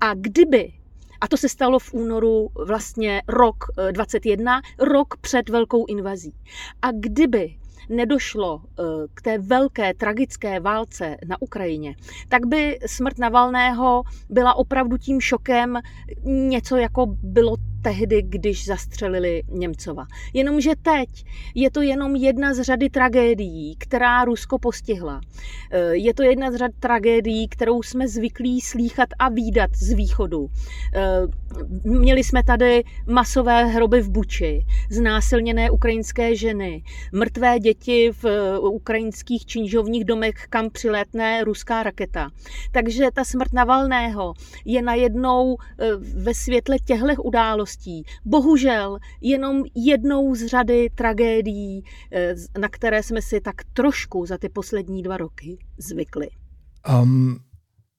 A 0.00 0.14
kdyby 0.14 0.72
a 1.20 1.28
to 1.28 1.36
se 1.36 1.48
stalo 1.48 1.78
v 1.78 1.94
únoru 1.94 2.48
vlastně 2.66 3.22
rok 3.28 3.64
21, 3.90 4.58
eh, 4.58 4.84
rok 4.84 5.16
před 5.20 5.48
velkou 5.48 5.86
invazí. 5.86 6.34
A 6.82 6.92
kdyby 6.92 7.56
nedošlo 7.88 8.60
eh, 8.64 8.82
k 9.14 9.22
té 9.22 9.38
velké 9.38 9.94
tragické 9.94 10.60
válce 10.60 11.16
na 11.26 11.42
Ukrajině, 11.42 11.94
tak 12.28 12.46
by 12.46 12.78
smrt 12.86 13.18
Navalného 13.18 14.02
byla 14.30 14.54
opravdu 14.54 14.96
tím 14.96 15.20
šokem 15.20 15.78
něco 16.24 16.76
jako 16.76 17.06
bylo 17.22 17.56
tehdy, 17.82 18.22
když 18.22 18.66
zastřelili 18.66 19.42
Němcova. 19.50 20.06
Jenomže 20.34 20.70
teď 20.82 21.08
je 21.54 21.70
to 21.70 21.82
jenom 21.82 22.16
jedna 22.16 22.54
z 22.54 22.62
řady 22.62 22.90
tragédií, 22.90 23.76
která 23.76 24.24
Rusko 24.24 24.58
postihla. 24.58 25.20
Eh, 25.70 25.96
je 25.96 26.14
to 26.14 26.22
jedna 26.22 26.50
z 26.50 26.56
řad 26.56 26.70
tragédií, 26.80 27.48
kterou 27.48 27.82
jsme 27.82 28.08
zvyklí 28.08 28.60
slýchat 28.60 29.08
a 29.18 29.28
výdat 29.28 29.70
z 29.74 29.92
východu. 29.92 30.48
Eh, 30.94 31.02
měli 31.84 32.24
jsme 32.24 32.42
tady 32.42 32.84
masové 33.06 33.64
hroby 33.64 34.00
v 34.00 34.10
Buči, 34.10 34.66
znásilněné 34.90 35.70
ukrajinské 35.70 36.36
ženy, 36.36 36.82
mrtvé 37.12 37.58
děti 37.58 38.10
v 38.12 38.24
eh, 38.24 38.58
ukrajinských 38.58 39.46
činžovních 39.46 40.04
domech, 40.04 40.34
kam 40.50 40.70
přilétne 40.70 41.44
ruská 41.44 41.82
raketa. 41.82 42.30
Takže 42.72 43.04
ta 43.14 43.24
smrt 43.24 43.52
Navalného 43.52 44.34
je 44.64 44.82
najednou 44.82 45.56
ve 46.14 46.34
světle 46.34 46.76
těchto 46.78 47.22
událostí 47.22 47.67
událostí. 47.68 48.02
Bohužel 48.24 48.98
jenom 49.20 49.62
jednou 49.74 50.34
z 50.34 50.46
řady 50.46 50.88
tragédií, 50.94 51.84
eh, 52.12 52.34
na 52.60 52.68
které 52.68 53.02
jsme 53.02 53.22
si 53.22 53.40
tak 53.40 53.54
trošku 53.72 54.26
za 54.26 54.38
ty 54.38 54.48
poslední 54.48 55.02
dva 55.02 55.16
roky 55.16 55.58
zvykli. 55.78 56.28
Um, 57.02 57.38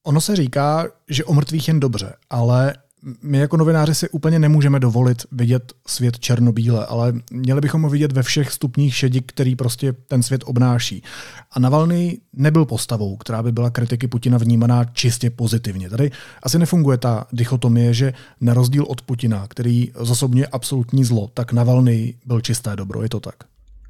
ono 0.06 0.22
se 0.22 0.36
říká, 0.36 0.88
že 1.10 1.26
o 1.26 1.34
mrtvých 1.34 1.68
jen 1.68 1.80
dobře, 1.80 2.16
ale 2.30 2.74
my 3.22 3.38
jako 3.38 3.58
novináři 3.58 3.96
si 3.96 4.10
úplně 4.10 4.40
nemůžeme 4.40 4.80
dovolit 4.80 5.24
vidět 5.32 5.74
svět 5.88 6.20
černobíle, 6.20 6.86
ale 6.86 7.14
měli 7.32 7.62
bychom 7.62 7.82
ho 7.82 7.90
vidět 7.90 8.12
ve 8.12 8.24
všech 8.24 8.52
stupních 8.52 8.96
šedi, 8.96 9.22
který 9.22 9.56
prostě 9.56 9.94
ten 9.94 10.24
svět 10.24 10.44
obnáší. 10.46 11.04
A 11.52 11.60
Navalny 11.60 12.18
nebyl 12.34 12.66
postavou, 12.66 13.18
která 13.18 13.44
by 13.44 13.52
byla 13.52 13.70
kritiky 13.70 14.08
Putina 14.08 14.38
vnímaná 14.38 14.86
čistě 14.86 15.30
pozitivně. 15.30 15.90
Tady 15.90 16.12
asi 16.44 16.60
nefunguje 16.60 16.98
ta 16.98 17.28
dichotomie, 17.32 17.94
že 17.94 18.14
na 18.42 18.54
rozdíl 18.54 18.86
od 18.88 19.02
Putina, 19.02 19.48
který 19.48 19.92
zosobňuje 20.00 20.48
absolutní 20.48 21.04
zlo, 21.04 21.30
tak 21.34 21.54
Navalny 21.54 22.14
byl 22.26 22.42
čisté 22.42 22.76
dobro. 22.76 23.04
Je 23.04 23.10
to 23.10 23.20
tak? 23.20 23.36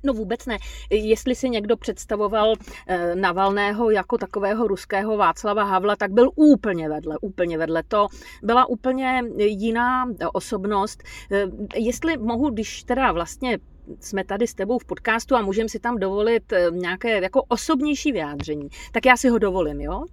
No 0.03 0.13
vůbec 0.13 0.45
ne. 0.45 0.57
Jestli 0.89 1.35
si 1.35 1.49
někdo 1.49 1.77
představoval 1.77 2.53
eh, 2.87 3.15
Navalného 3.15 3.91
jako 3.91 4.17
takového 4.17 4.67
ruského 4.67 5.17
Václava 5.17 5.63
Havla, 5.63 5.95
tak 5.95 6.11
byl 6.11 6.31
úplně 6.35 6.89
vedle, 6.89 7.17
úplně 7.21 7.57
vedle. 7.57 7.83
To 7.87 8.07
byla 8.43 8.65
úplně 8.65 9.21
jiná 9.37 10.05
osobnost. 10.33 11.03
Eh, 11.31 11.45
jestli 11.75 12.17
mohu, 12.17 12.49
když 12.49 12.83
teda 12.83 13.11
vlastně 13.11 13.57
jsme 13.99 14.23
tady 14.23 14.47
s 14.47 14.53
tebou 14.53 14.79
v 14.79 14.85
podcastu 14.85 15.35
a 15.35 15.41
můžeme 15.41 15.69
si 15.69 15.79
tam 15.79 15.97
dovolit 15.97 16.53
eh, 16.53 16.67
nějaké 16.71 17.21
jako 17.21 17.43
osobnější 17.47 18.11
vyjádření, 18.11 18.69
tak 18.91 19.05
já 19.05 19.17
si 19.17 19.29
ho 19.29 19.39
dovolím, 19.39 19.81
jo? 19.81 20.03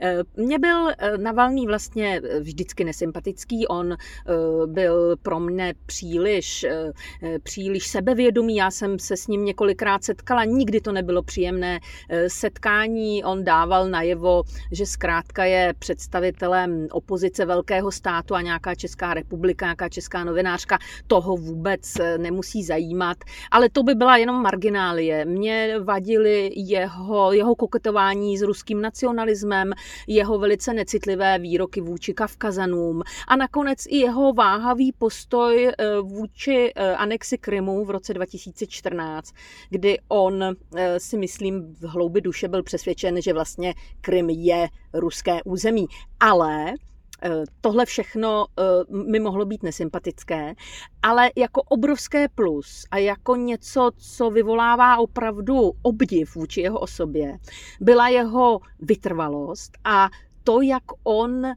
Eh, 0.00 0.22
mně 0.36 0.58
byl 0.58 0.90
eh, 0.90 1.18
Navalný 1.18 1.66
vlastně 1.66 2.20
eh, 2.24 2.40
vždycky 2.40 2.84
nesympatický, 2.84 3.66
on 3.66 3.96
byl 4.66 5.16
pro 5.22 5.40
mne 5.40 5.72
příliš, 5.86 6.66
příliš 7.42 7.86
sebevědomý, 7.86 8.56
já 8.56 8.70
jsem 8.70 8.98
se 8.98 9.16
s 9.16 9.26
ním 9.26 9.44
několikrát 9.44 10.04
setkala, 10.04 10.44
nikdy 10.44 10.80
to 10.80 10.92
nebylo 10.92 11.22
příjemné 11.22 11.80
setkání, 12.28 13.24
on 13.24 13.44
dával 13.44 13.88
najevo, 13.88 14.42
že 14.72 14.86
zkrátka 14.86 15.44
je 15.44 15.74
představitelem 15.78 16.86
opozice 16.92 17.44
velkého 17.44 17.92
státu 17.92 18.34
a 18.34 18.42
nějaká 18.42 18.74
Česká 18.74 19.14
republika, 19.14 19.66
nějaká 19.66 19.88
česká 19.88 20.24
novinářka, 20.24 20.78
toho 21.06 21.36
vůbec 21.36 21.94
nemusí 22.16 22.64
zajímat, 22.64 23.16
ale 23.50 23.68
to 23.68 23.82
by 23.82 23.94
byla 23.94 24.16
jenom 24.16 24.42
marginálie. 24.42 25.24
Mě 25.24 25.74
vadily 25.84 26.50
jeho, 26.56 27.32
jeho 27.32 27.54
koketování 27.54 28.38
s 28.38 28.42
ruským 28.42 28.80
nacionalismem, 28.80 29.72
jeho 30.06 30.38
velice 30.38 30.74
necitlivé 30.74 31.38
výroky 31.38 31.80
vůči 31.80 32.14
Kavkazanům 32.14 33.02
a 33.28 33.36
nakonec 33.36 33.86
i 33.86 33.96
jeho 33.96 34.32
váhavý 34.32 34.92
postoj 34.92 35.68
eh, 35.68 36.00
vůči 36.00 36.72
eh, 36.76 36.96
anexi 36.96 37.38
Krymu 37.38 37.84
v 37.84 37.90
roce 37.90 38.14
2014, 38.14 39.34
kdy 39.70 39.98
on 40.08 40.42
eh, 40.42 41.00
si 41.00 41.18
myslím 41.18 41.74
v 41.74 41.82
hloubi 41.82 42.20
duše 42.20 42.48
byl 42.48 42.62
přesvědčen, 42.62 43.22
že 43.22 43.32
vlastně 43.32 43.74
Krym 44.00 44.30
je 44.30 44.68
ruské 44.92 45.42
území. 45.44 45.86
Ale 46.20 46.74
Tohle 47.60 47.86
všechno 47.86 48.46
mi 49.10 49.20
mohlo 49.20 49.44
být 49.44 49.62
nesympatické, 49.62 50.54
ale 51.02 51.30
jako 51.36 51.62
obrovské 51.62 52.28
plus 52.28 52.84
a 52.90 52.98
jako 52.98 53.36
něco, 53.36 53.90
co 53.96 54.30
vyvolává 54.30 54.96
opravdu 54.96 55.72
obdiv 55.82 56.34
vůči 56.36 56.60
jeho 56.60 56.78
osobě, 56.78 57.38
byla 57.80 58.08
jeho 58.08 58.60
vytrvalost 58.80 59.72
a 59.84 60.08
to, 60.44 60.60
jak 60.60 60.82
on 61.04 61.46
eh, 61.46 61.56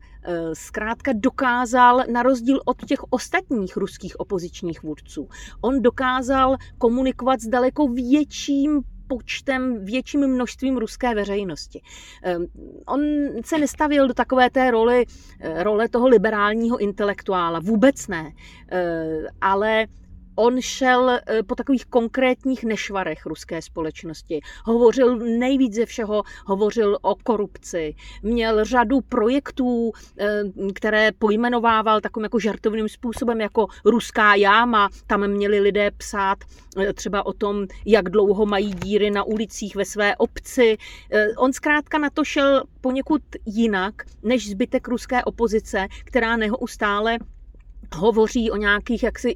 zkrátka 0.53 1.11
dokázal, 1.15 2.03
na 2.11 2.23
rozdíl 2.23 2.59
od 2.65 2.85
těch 2.85 2.99
ostatních 3.09 3.77
ruských 3.77 4.19
opozičních 4.19 4.83
vůdců, 4.83 5.29
on 5.61 5.81
dokázal 5.81 6.57
komunikovat 6.77 7.41
s 7.41 7.47
daleko 7.47 7.87
větším 7.87 8.81
počtem, 9.09 9.85
větším 9.85 10.27
množstvím 10.27 10.77
ruské 10.77 11.15
veřejnosti. 11.15 11.81
Ehm, 12.23 12.45
on 12.85 13.01
se 13.45 13.57
nestavil 13.57 14.07
do 14.07 14.13
takové 14.13 14.49
té 14.49 14.71
roli, 14.71 15.05
eh, 15.39 15.63
role 15.63 15.89
toho 15.89 16.07
liberálního 16.07 16.77
intelektuála, 16.77 17.59
vůbec 17.59 18.07
ne, 18.07 18.31
eh, 18.71 19.27
ale 19.41 19.87
on 20.39 20.61
šel 20.61 21.09
eh, 21.09 21.43
po 21.43 21.55
takových 21.55 21.85
konkrétních 21.85 22.63
nešvarech 22.63 23.25
ruské 23.25 23.61
společnosti. 23.61 24.39
Hovořil 24.65 25.17
nejvíc 25.17 25.73
ze 25.75 25.85
všeho, 25.85 26.23
hovořil 26.45 26.97
o 27.01 27.15
korupci. 27.15 27.95
Měl 28.23 28.65
řadu 28.65 29.01
projektů, 29.01 29.91
eh, 30.19 30.43
které 30.73 31.11
pojmenovával 31.11 32.01
takovým 32.01 32.23
jako 32.23 32.39
žartovným 32.39 32.89
způsobem, 32.89 33.41
jako 33.41 33.67
ruská 33.85 34.35
jáma. 34.35 34.89
Tam 35.07 35.27
měli 35.27 35.59
lidé 35.59 35.91
psát 35.91 36.37
eh, 36.77 36.93
třeba 36.93 37.25
o 37.25 37.33
tom, 37.33 37.65
jak 37.85 38.09
dlouho 38.09 38.45
mají 38.45 38.73
díry 38.73 39.11
na 39.11 39.23
ulicích 39.23 39.75
ve 39.75 39.85
své 39.85 40.15
obci. 40.15 40.77
On 41.37 41.53
zkrátka 41.53 41.97
na 41.97 42.09
to 42.09 42.23
šel 42.23 42.63
poněkud 42.81 43.21
jinak 43.45 43.93
než 44.23 44.49
zbytek 44.49 44.87
ruské 44.87 45.23
opozice, 45.23 45.87
která 46.05 46.37
neustále 46.37 47.17
hovoří 47.95 48.51
o 48.51 48.55
nějakých 48.55 49.03
jaksi 49.03 49.35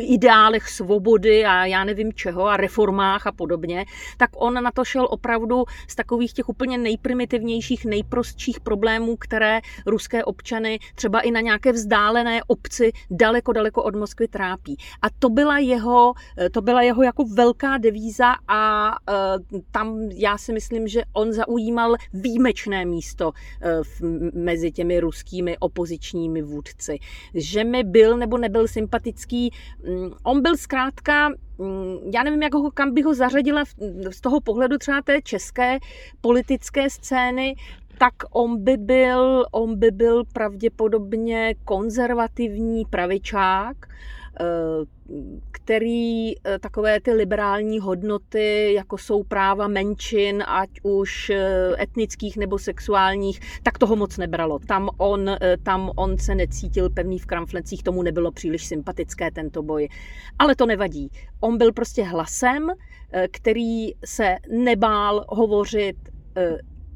ideálech 0.00 0.68
svobody 0.68 1.44
a 1.44 1.66
já 1.66 1.84
nevím 1.84 2.12
čeho 2.12 2.46
a 2.46 2.56
reformách 2.56 3.26
a 3.26 3.32
podobně, 3.32 3.84
tak 4.16 4.30
on 4.36 4.54
na 4.54 4.70
to 4.70 4.84
šel 4.84 5.08
opravdu 5.10 5.64
z 5.88 5.94
takových 5.94 6.32
těch 6.32 6.48
úplně 6.48 6.78
nejprimitivnějších, 6.78 7.84
nejprostších 7.84 8.60
problémů, 8.60 9.16
které 9.16 9.60
ruské 9.86 10.24
občany 10.24 10.78
třeba 10.94 11.20
i 11.20 11.30
na 11.30 11.40
nějaké 11.40 11.72
vzdálené 11.72 12.40
obci 12.46 12.92
daleko, 13.10 13.52
daleko 13.52 13.82
od 13.82 13.96
Moskvy 13.96 14.28
trápí. 14.28 14.76
A 15.02 15.06
to 15.18 15.28
byla 15.28 15.58
jeho, 15.58 16.12
to 16.52 16.62
byla 16.62 16.82
jeho 16.82 17.02
jako 17.02 17.24
velká 17.24 17.78
devíza 17.78 18.34
a 18.48 18.90
uh, 18.90 19.60
tam 19.70 19.98
já 20.12 20.38
si 20.38 20.52
myslím, 20.52 20.88
že 20.88 21.02
on 21.12 21.32
zaujímal 21.32 21.94
výjimečné 22.12 22.84
místo 22.84 23.32
uh, 23.32 24.08
mezi 24.34 24.72
těmi 24.72 25.00
ruskými 25.00 25.58
opozičními 25.58 26.42
vůdci. 26.42 26.98
Že 27.34 27.64
mi 27.74 27.84
byl 27.84 28.16
nebo 28.16 28.38
nebyl 28.38 28.68
sympatický. 28.68 29.50
Mm, 29.88 30.10
on 30.22 30.42
byl 30.42 30.56
zkrátka 30.56 31.28
mm, 31.58 31.96
já 32.14 32.22
nevím, 32.22 32.42
jak 32.42 32.54
ho, 32.54 32.70
kam 32.70 32.94
bych 32.94 33.04
ho 33.04 33.14
zařadila 33.14 33.64
z 34.10 34.20
toho 34.20 34.40
pohledu 34.40 34.78
třeba 34.78 35.02
té 35.02 35.22
české 35.22 35.78
politické 36.20 36.90
scény, 36.90 37.54
tak 37.98 38.14
on 38.30 38.64
by 38.64 38.76
byl, 38.76 39.44
on 39.52 39.78
by 39.78 39.90
byl 39.90 40.24
pravděpodobně 40.32 41.54
konzervativní 41.64 42.84
pravičák, 42.90 43.76
Eh, 44.40 44.84
který 45.50 46.32
eh, 46.38 46.58
takové 46.58 47.00
ty 47.00 47.12
liberální 47.12 47.78
hodnoty, 47.78 48.72
jako 48.72 48.98
jsou 48.98 49.22
práva 49.22 49.68
menšin, 49.68 50.44
ať 50.46 50.70
už 50.82 51.30
eh, 51.30 51.82
etnických 51.82 52.36
nebo 52.36 52.58
sexuálních, 52.58 53.40
tak 53.62 53.78
toho 53.78 53.96
moc 53.96 54.18
nebralo. 54.18 54.58
Tam 54.58 54.88
on, 54.96 55.30
tam 55.62 55.90
on 55.96 56.18
se 56.18 56.34
necítil 56.34 56.90
pevný 56.90 57.18
v 57.18 57.26
kramflecích, 57.26 57.82
tomu 57.82 58.02
nebylo 58.02 58.32
příliš 58.32 58.66
sympatické 58.66 59.30
tento 59.30 59.62
boj. 59.62 59.88
Ale 60.38 60.56
to 60.56 60.66
nevadí. 60.66 61.10
On 61.40 61.58
byl 61.58 61.72
prostě 61.72 62.04
hlasem, 62.04 62.70
který 63.30 63.92
se 64.04 64.36
nebál 64.50 65.24
hovořit 65.28 65.96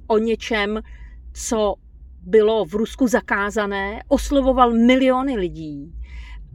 o 0.07 0.19
něčem, 0.19 0.81
co 1.33 1.75
bylo 2.23 2.65
v 2.65 2.75
Rusku 2.75 3.07
zakázané, 3.07 4.03
oslovoval 4.09 4.73
miliony 4.73 5.37
lidí 5.37 5.98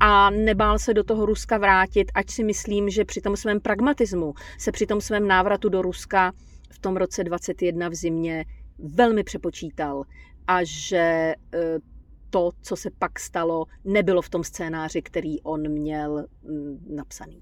a 0.06 0.30
nebál 0.30 0.80
se 0.80 0.94
do 0.94 1.04
toho 1.04 1.26
Ruska 1.26 1.58
vrátit, 1.58 2.12
ať 2.16 2.30
si 2.30 2.44
myslím, 2.44 2.90
že 2.90 3.06
při 3.06 3.22
tom 3.22 3.38
svém 3.38 3.60
pragmatismu 3.60 4.34
se 4.58 4.72
při 4.72 4.86
tom 4.86 5.02
svém 5.02 5.28
návratu 5.28 5.70
do 5.70 5.82
Ruska 5.82 6.34
v 6.72 6.80
tom 6.80 6.98
roce 6.98 7.24
21 7.24 7.90
v 7.90 7.94
zimě 7.94 8.46
velmi 8.80 9.24
přepočítal 9.24 10.04
a 10.48 10.60
že 10.64 10.98
e, 10.98 11.36
to, 12.30 12.52
co 12.62 12.76
se 12.76 12.90
pak 13.00 13.20
stalo, 13.20 13.66
nebylo 13.86 14.22
v 14.22 14.30
tom 14.30 14.44
scénáři, 14.44 15.02
který 15.02 15.42
on 15.42 15.70
měl 15.70 16.26
napsaný. 16.90 17.42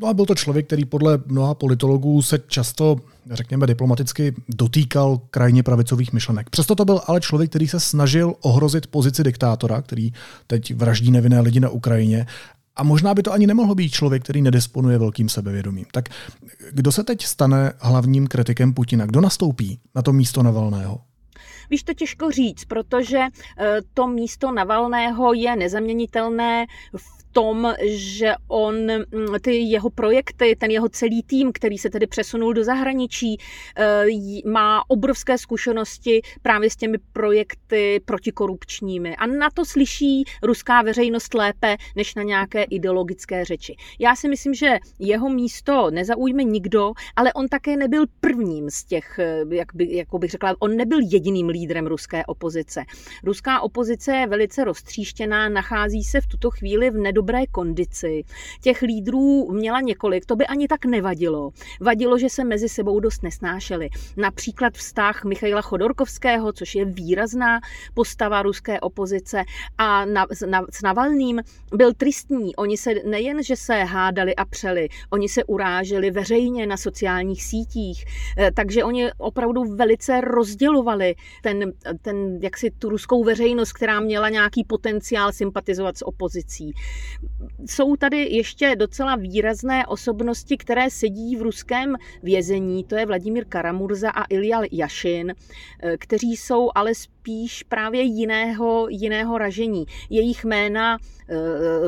No 0.00 0.08
a 0.08 0.14
byl 0.14 0.26
to 0.26 0.34
člověk, 0.34 0.66
který 0.66 0.84
podle 0.84 1.18
mnoha 1.26 1.54
politologů 1.54 2.22
se 2.22 2.38
často, 2.46 2.96
řekněme 3.30 3.66
diplomaticky, 3.66 4.34
dotýkal 4.48 5.20
krajně 5.30 5.62
pravicových 5.62 6.12
myšlenek. 6.12 6.50
Přesto 6.50 6.74
to 6.74 6.84
byl 6.84 7.00
ale 7.06 7.20
člověk, 7.20 7.50
který 7.50 7.68
se 7.68 7.80
snažil 7.80 8.34
ohrozit 8.40 8.86
pozici 8.86 9.24
diktátora, 9.24 9.82
který 9.82 10.12
teď 10.46 10.74
vraždí 10.74 11.10
nevinné 11.10 11.40
lidi 11.40 11.60
na 11.60 11.68
Ukrajině. 11.68 12.26
A 12.76 12.82
možná 12.82 13.14
by 13.14 13.22
to 13.22 13.32
ani 13.32 13.46
nemohl 13.46 13.74
být 13.74 13.90
člověk, 13.90 14.24
který 14.24 14.42
nedisponuje 14.42 14.98
velkým 14.98 15.28
sebevědomím. 15.28 15.86
Tak 15.92 16.08
kdo 16.72 16.92
se 16.92 17.04
teď 17.04 17.24
stane 17.24 17.72
hlavním 17.80 18.26
kritikem 18.26 18.74
Putina? 18.74 19.06
Kdo 19.06 19.20
nastoupí 19.20 19.80
na 19.94 20.02
to 20.02 20.12
místo 20.12 20.42
Navalného? 20.42 21.00
Víš, 21.70 21.82
to 21.82 21.94
těžko 21.94 22.30
říct, 22.30 22.64
protože 22.64 23.18
eh, 23.58 23.80
to 23.94 24.06
místo 24.06 24.52
Navalného 24.52 25.34
je 25.34 25.56
nezaměnitelné 25.56 26.66
v 26.96 27.23
tom, 27.34 27.74
že 27.84 28.32
on 28.48 28.74
mm, 28.76 29.04
ty 29.40 29.56
jeho 29.56 29.90
projekty, 29.90 30.56
ten 30.56 30.70
jeho 30.70 30.88
celý 30.88 31.22
tým, 31.22 31.52
který 31.52 31.78
se 31.78 31.90
tedy 31.90 32.06
přesunul 32.06 32.52
do 32.52 32.64
zahraničí, 32.64 33.36
eh, 33.76 34.04
má 34.46 34.82
obrovské 34.88 35.38
zkušenosti 35.38 36.22
právě 36.42 36.70
s 36.70 36.76
těmi 36.76 36.98
projekty 37.12 38.00
protikorupčními. 38.04 39.16
A 39.16 39.26
na 39.26 39.48
to 39.54 39.64
slyší 39.64 40.24
ruská 40.42 40.82
veřejnost 40.82 41.34
lépe, 41.34 41.76
než 41.96 42.14
na 42.14 42.22
nějaké 42.22 42.62
ideologické 42.62 43.44
řeči. 43.44 43.76
Já 43.98 44.16
si 44.16 44.28
myslím, 44.28 44.54
že 44.54 44.78
jeho 44.98 45.28
místo 45.28 45.90
nezaujme 45.90 46.44
nikdo, 46.44 46.92
ale 47.16 47.32
on 47.32 47.48
také 47.48 47.76
nebyl 47.76 48.04
prvním 48.20 48.70
z 48.70 48.84
těch, 48.84 49.18
eh, 49.18 49.42
jak, 49.50 49.74
by, 49.74 49.96
jak 49.96 50.08
bych 50.18 50.30
řekla, 50.30 50.54
on 50.58 50.76
nebyl 50.76 50.98
jediným 51.02 51.48
lídrem 51.48 51.86
ruské 51.86 52.26
opozice. 52.26 52.84
Ruská 53.24 53.60
opozice 53.60 54.12
je 54.12 54.26
velice 54.26 54.64
roztříštěná, 54.64 55.48
nachází 55.48 56.04
se 56.04 56.20
v 56.20 56.26
tuto 56.26 56.50
chvíli 56.50 56.90
v 56.90 56.94
nedobré 56.94 57.23
dobré 57.24 57.46
kondici. 57.46 58.22
Těch 58.60 58.82
lídrů 58.82 59.52
měla 59.52 59.80
několik, 59.80 60.26
to 60.26 60.36
by 60.36 60.46
ani 60.46 60.68
tak 60.68 60.84
nevadilo. 60.84 61.50
Vadilo, 61.80 62.18
že 62.18 62.28
se 62.28 62.44
mezi 62.44 62.68
sebou 62.68 63.00
dost 63.00 63.22
nesnášeli. 63.22 63.88
Například 64.16 64.74
vztah 64.74 65.24
Michaila 65.24 65.62
Chodorkovského, 65.62 66.52
což 66.52 66.74
je 66.74 66.84
výrazná 66.84 67.60
postava 67.94 68.42
ruské 68.42 68.80
opozice, 68.80 69.44
a 69.78 70.04
na, 70.04 70.26
na, 70.46 70.62
s 70.70 70.82
Navalným 70.82 71.40
byl 71.74 71.92
tristní. 71.94 72.56
Oni 72.56 72.76
se 72.76 72.90
nejen, 73.06 73.42
že 73.42 73.56
se 73.56 73.74
hádali 73.74 74.36
a 74.36 74.44
přeli, 74.44 74.88
oni 75.10 75.28
se 75.28 75.44
uráželi 75.44 76.10
veřejně 76.10 76.66
na 76.66 76.76
sociálních 76.76 77.44
sítích, 77.44 78.04
eh, 78.38 78.50
takže 78.54 78.84
oni 78.84 79.12
opravdu 79.18 79.64
velice 79.64 80.20
rozdělovali 80.20 81.14
ten, 81.42 81.72
ten 82.02 82.38
jaksi 82.42 82.70
tu 82.70 82.88
ruskou 82.88 83.24
veřejnost, 83.24 83.72
která 83.72 84.00
měla 84.00 84.28
nějaký 84.28 84.64
potenciál 84.64 85.32
sympatizovat 85.32 85.98
s 85.98 86.06
opozicí 86.06 86.74
jsou 87.66 87.96
tady 87.96 88.16
ještě 88.16 88.76
docela 88.76 89.16
výrazné 89.16 89.86
osobnosti, 89.86 90.56
které 90.56 90.90
sedí 90.90 91.36
v 91.36 91.42
ruském 91.42 91.96
vězení, 92.22 92.84
to 92.84 92.96
je 92.96 93.06
Vladimír 93.06 93.44
Karamurza 93.44 94.10
a 94.10 94.24
Ilja 94.24 94.60
Jašin, 94.72 95.34
eh, 95.82 95.96
kteří 95.96 96.36
jsou 96.36 96.70
ale 96.74 96.94
spíš 96.94 97.13
právě 97.68 98.02
jiného, 98.02 98.86
jiného 98.90 99.38
ražení. 99.38 99.84
Jejich 100.10 100.44
jména 100.44 100.98
e, 100.98 100.98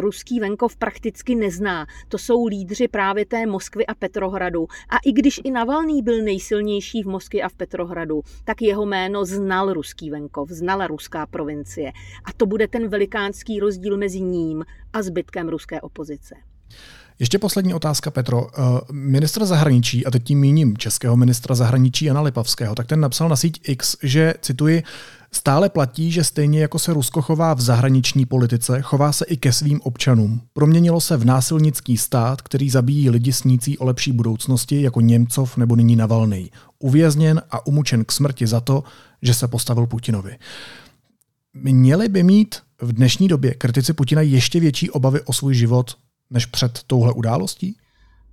ruský 0.01 0.40
venkov 0.40 0.77
prakticky 0.77 1.35
nezná. 1.35 1.87
To 2.09 2.18
jsou 2.18 2.46
lídři 2.46 2.88
právě 2.88 3.27
té 3.27 3.46
Moskvy 3.46 3.87
a 3.87 3.94
Petrohradu. 3.94 4.66
A 4.88 4.96
i 5.05 5.12
když 5.12 5.40
i 5.44 5.51
Navalný 5.51 6.03
byl 6.03 6.22
nejsilnější 6.22 7.03
v 7.03 7.07
Moskvě 7.07 7.42
a 7.42 7.49
v 7.49 7.55
Petrohradu, 7.55 8.22
tak 8.44 8.62
jeho 8.62 8.87
jméno 8.87 9.25
znal 9.25 9.72
ruský 9.72 10.11
venkov, 10.11 10.49
znala 10.49 10.87
ruská 10.87 11.27
provincie. 11.27 11.92
A 12.25 12.33
to 12.37 12.46
bude 12.46 12.68
ten 12.68 12.88
velikánský 12.88 13.61
rozdíl 13.61 13.96
mezi 13.96 14.20
ním 14.20 14.64
a 14.92 15.03
zbytkem 15.03 15.49
ruské 15.49 15.81
opozice. 15.81 16.35
Ještě 17.18 17.38
poslední 17.38 17.74
otázka, 17.74 18.11
Petro. 18.11 18.46
Eh, 18.48 18.62
ministr 18.92 19.44
zahraničí, 19.44 20.07
a 20.07 20.11
teď 20.11 20.24
tím 20.24 20.40
míním 20.40 20.76
českého 20.76 21.16
ministra 21.16 21.55
zahraničí 21.55 22.05
Jana 22.05 22.20
Lipavského, 22.20 22.74
tak 22.74 22.87
ten 22.87 23.00
napsal 23.00 23.29
na 23.29 23.37
síť 23.37 23.61
X, 23.68 23.96
že, 24.02 24.35
cituji, 24.40 24.83
Stále 25.33 25.68
platí, 25.68 26.12
že 26.12 26.24
stejně 26.24 26.61
jako 26.61 26.79
se 26.79 26.92
Rusko 26.92 27.22
chová 27.22 27.55
v 27.55 27.61
zahraniční 27.61 28.26
politice, 28.26 28.83
chová 28.83 29.12
se 29.12 29.24
i 29.24 29.37
ke 29.37 29.52
svým 29.52 29.81
občanům. 29.81 30.40
Proměnilo 30.52 31.00
se 31.00 31.16
v 31.16 31.24
násilnický 31.24 31.96
stát, 31.96 32.42
který 32.42 32.70
zabíjí 32.70 33.11
lidi 33.11 33.33
snící 33.33 33.79
o 33.79 33.85
lepší 33.85 34.12
budoucnosti, 34.12 34.83
jako 34.83 35.00
Němcov 35.00 35.57
nebo 35.57 35.76
nyní 35.76 35.96
Navalny. 35.96 36.50
Uvězněn 36.79 37.42
a 37.50 37.66
umučen 37.66 38.05
k 38.05 38.12
smrti 38.12 38.46
za 38.46 38.61
to, 38.61 38.85
že 39.22 39.35
se 39.35 39.48
postavil 39.48 39.87
Putinovi. 39.87 40.37
Měli 41.55 42.09
by 42.09 42.22
mít 42.22 42.57
v 42.83 42.92
dnešní 42.92 43.29
době 43.29 43.55
kritici 43.55 43.92
Putina 43.92 44.22
ještě 44.22 44.61
větší 44.61 44.90
obavy 44.90 45.20
o 45.20 45.33
svůj 45.33 45.55
život 45.55 45.96
než 46.31 46.47
před 46.47 46.83
touhle 46.87 47.12
událostí? 47.12 47.77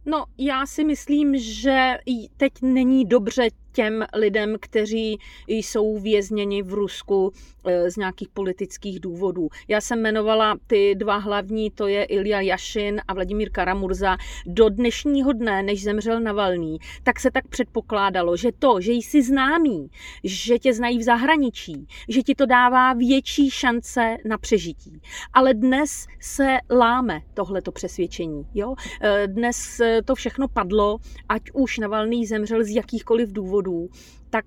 No, 0.06 0.26
já 0.38 0.66
si 0.66 0.84
myslím, 0.84 1.40
že 1.40 1.98
teď 2.38 2.54
není 2.62 3.06
dobře 3.06 3.48
těm 3.74 4.06
lidem, 4.16 4.56
kteří 4.60 5.18
jsou 5.48 6.00
vězněni 6.00 6.64
v 6.64 6.74
Rusku 6.74 7.32
eh, 7.66 7.92
z 7.92 7.98
nějakých 7.98 8.30
politických 8.30 9.00
důvodů. 9.00 9.50
Já 9.68 9.82
jsem 9.82 10.00
jmenovala 10.00 10.58
ty 10.68 10.96
dva 10.96 11.18
hlavní, 11.18 11.72
to 11.72 11.88
je 11.88 12.04
Ilja 12.04 12.42
Jašin 12.42 13.02
a 13.08 13.14
Vladimír 13.14 13.50
Karamurza. 13.52 14.18
Do 14.46 14.70
dnešního 14.70 15.34
dne, 15.34 15.64
než 15.64 15.84
zemřel 15.84 16.20
Navalný, 16.20 16.78
tak 17.04 17.20
se 17.20 17.32
tak 17.32 17.48
předpokládalo, 17.48 18.38
že 18.38 18.52
to, 18.60 18.82
že 18.82 18.92
jsi 18.92 19.24
známý, 19.24 19.90
že 20.24 20.60
tě 20.60 20.74
znají 20.74 21.00
v 21.00 21.04
zahraničí, 21.04 21.88
že 22.10 22.22
ti 22.22 22.36
to 22.36 22.46
dává 22.46 22.94
větší 22.94 23.50
šance 23.52 24.18
na 24.26 24.38
přežití. 24.38 25.02
Ale 25.34 25.54
dnes 25.54 26.08
se 26.20 26.58
láme 26.70 27.22
tohleto 27.34 27.72
přesvědčení. 27.72 28.48
Jo? 28.54 28.76
Eh, 29.02 29.28
dnes 29.28 29.82
to 30.06 30.16
všechno 30.16 30.48
padlo, 30.48 30.98
ať 31.30 31.42
už 31.54 31.78
Navalný 31.78 32.26
zemřel 32.26 32.64
z 32.64 32.76
jakýchkoliv 32.76 33.32
důvodů 33.32 33.63
důvodů, 33.64 33.90
tak 34.30 34.46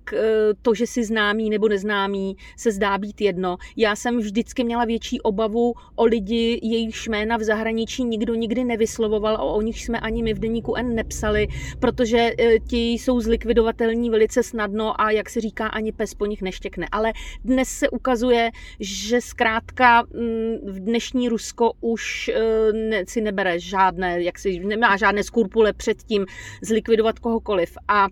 to, 0.63 0.75
že 0.75 0.87
si 0.87 1.05
známý 1.05 1.51
nebo 1.51 1.69
neznámý, 1.69 2.37
se 2.57 2.73
zdá 2.73 2.99
být 2.99 3.21
jedno. 3.21 3.57
Já 3.77 3.97
jsem 3.97 4.19
vždycky 4.19 4.65
měla 4.65 4.85
větší 4.85 5.21
obavu 5.21 5.75
o 5.95 6.05
lidi, 6.05 6.61
jejich 6.63 7.09
jména 7.09 7.37
v 7.37 7.43
zahraničí 7.43 8.05
nikdo 8.05 8.35
nikdy 8.35 8.65
nevyslovoval 8.65 9.37
a 9.37 9.43
o 9.43 9.61
nich 9.63 9.85
jsme 9.85 10.01
ani 10.01 10.23
my 10.23 10.35
v 10.35 10.39
deníku 10.39 10.75
N 10.75 10.95
nepsali, 10.95 11.47
protože 11.81 12.31
ti 12.69 12.93
jsou 12.93 13.21
zlikvidovatelní 13.21 14.11
velice 14.11 14.43
snadno 14.43 15.01
a 15.01 15.11
jak 15.11 15.31
se 15.31 15.41
říká, 15.41 15.67
ani 15.67 15.93
pes 15.93 16.15
po 16.15 16.27
nich 16.27 16.43
neštěkne. 16.43 16.87
Ale 16.93 17.13
dnes 17.45 17.69
se 17.69 17.91
ukazuje, 17.91 18.51
že 18.81 19.21
zkrátka 19.21 20.03
mm, 20.03 20.73
v 20.73 20.81
dnešní 20.81 21.29
Rusko 21.29 21.73
už 21.81 22.31
ne, 22.73 23.05
si 23.09 23.21
nebere 23.21 23.61
žádné, 23.61 24.23
jak 24.23 24.39
si 24.39 24.59
nemá 24.59 24.97
žádné 24.97 25.23
skurpule 25.23 25.73
před 25.73 26.03
tím 26.03 26.27
zlikvidovat 26.63 27.19
kohokoliv. 27.19 27.73
A 27.89 28.09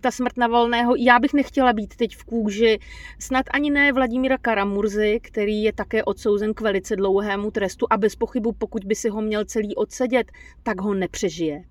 ta 0.00 0.10
smrt 0.10 0.36
Navalného, 0.36 0.94
já 0.96 1.18
bych 1.18 1.32
nechtěla 1.32 1.72
být 1.72 1.96
teď 1.96 2.16
v 2.16 2.24
kůži 2.24 2.78
snad 3.18 3.46
ani 3.50 3.70
ne 3.70 3.92
Vladimíra 3.92 4.38
Karamurzy, 4.38 5.20
který 5.22 5.62
je 5.62 5.72
také 5.72 6.04
odsouzen 6.04 6.54
k 6.54 6.60
velice 6.60 6.96
dlouhému 6.96 7.50
trestu 7.50 7.86
a 7.90 7.96
bez 7.96 8.16
pochybu, 8.16 8.52
pokud 8.52 8.84
by 8.84 8.94
si 8.94 9.08
ho 9.08 9.22
měl 9.22 9.44
celý 9.44 9.76
odsedět, 9.76 10.32
tak 10.62 10.80
ho 10.80 10.94
nepřežije. 10.94 11.64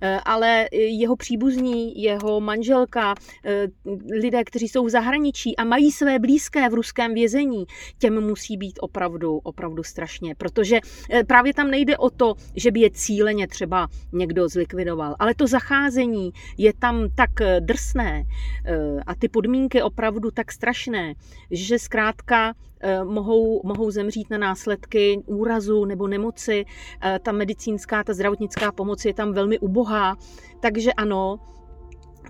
Eh, 0.00 0.20
ale 0.24 0.68
jeho 0.72 1.16
příbuzní, 1.16 2.02
jeho 2.02 2.40
manželka, 2.40 3.14
eh, 3.44 3.66
lidé, 4.20 4.44
kteří 4.44 4.68
jsou 4.68 4.84
v 4.84 4.90
zahraničí 4.90 5.56
a 5.56 5.64
mají 5.64 5.92
své 5.92 6.18
blízké 6.18 6.68
v 6.68 6.74
ruském 6.74 7.14
vězení, 7.14 7.64
těm 7.98 8.20
musí 8.28 8.56
být 8.56 8.78
opravdu, 8.80 9.36
opravdu 9.36 9.82
strašně, 9.82 10.34
protože 10.34 10.80
eh, 11.10 11.24
právě 11.24 11.54
tam 11.54 11.70
nejde 11.70 11.96
o 11.96 12.10
to, 12.10 12.34
že 12.56 12.70
by 12.70 12.80
je 12.80 12.90
cíleně 12.90 13.48
třeba 13.48 13.88
někdo 14.12 14.48
zlikvidoval, 14.48 15.16
ale 15.18 15.34
to 15.34 15.46
zacházení 15.46 16.30
je 16.58 16.72
tam 16.72 17.08
tak 17.14 17.30
drsné 17.60 18.24
a 19.06 19.14
ty 19.14 19.28
podmínky 19.28 19.82
opravdu 19.82 20.30
tak 20.30 20.52
strašné, 20.52 21.14
že 21.50 21.78
zkrátka 21.78 22.54
mohou, 23.04 23.60
mohou 23.64 23.90
zemřít 23.90 24.30
na 24.30 24.38
následky 24.38 25.22
úrazu 25.26 25.84
nebo 25.84 26.08
nemoci. 26.08 26.64
Eh, 27.02 27.18
ta 27.22 27.32
medicínská, 27.32 28.04
ta 28.04 28.14
zdravotnická 28.14 28.72
pomoc 28.72 29.04
je 29.04 29.14
tam 29.14 29.32
velmi 29.32 29.58
ubohá. 29.58 30.16
Takže 30.60 30.92
ano, 30.92 31.38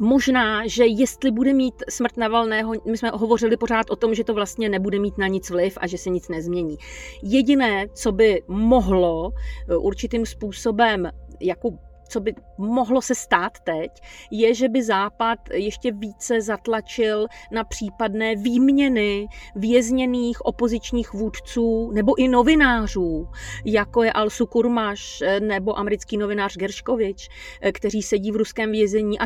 Možná, 0.00 0.66
že 0.66 0.87
jestli 0.87 1.30
bude 1.30 1.52
mít 1.52 1.74
smrt 1.88 2.16
Navalného, 2.16 2.72
my 2.90 2.98
jsme 2.98 3.11
hovořili 3.11 3.56
pořád 3.56 3.90
o 3.90 3.96
tom, 3.96 4.14
že 4.14 4.24
to 4.24 4.34
vlastně 4.34 4.68
nebude 4.68 4.98
mít 4.98 5.18
na 5.18 5.26
nic 5.26 5.50
vliv 5.50 5.78
a 5.80 5.87
že 5.87 5.98
se 5.98 6.11
nic 6.11 6.28
nezmění. 6.28 6.76
Jediné, 7.22 7.87
co 7.94 8.12
by 8.12 8.42
mohlo 8.48 9.32
eh, 9.32 9.76
určitým 9.76 10.26
způsobem 10.26 11.11
jako 11.40 11.70
co 12.09 12.21
by 12.21 12.35
mohlo 12.59 13.03
se 13.03 13.14
stát 13.14 13.53
teď, 13.64 13.90
je, 14.31 14.55
že 14.55 14.68
by 14.68 14.83
Západ 14.83 15.38
ještě 15.53 15.92
více 15.92 16.40
zatlačil 16.40 17.27
na 17.53 17.64
případné 17.64 18.37
výměny 18.37 19.27
vězněných 19.57 20.47
opozičních 20.47 21.12
vůdců 21.12 21.90
nebo 21.94 22.18
i 22.18 22.29
novinářů, 22.29 23.29
jako 23.64 24.03
je 24.03 24.12
Alsu 24.12 24.47
Kurmaš 24.47 25.23
eh, 25.23 25.40
nebo 25.40 25.79
americký 25.79 26.16
novinář 26.16 26.57
Gerškovič, 26.57 27.29
eh, 27.61 27.73
kteří 27.73 28.03
sedí 28.03 28.33
v 28.33 28.37
ruském 28.37 28.73
vězení 28.73 29.18
a 29.18 29.25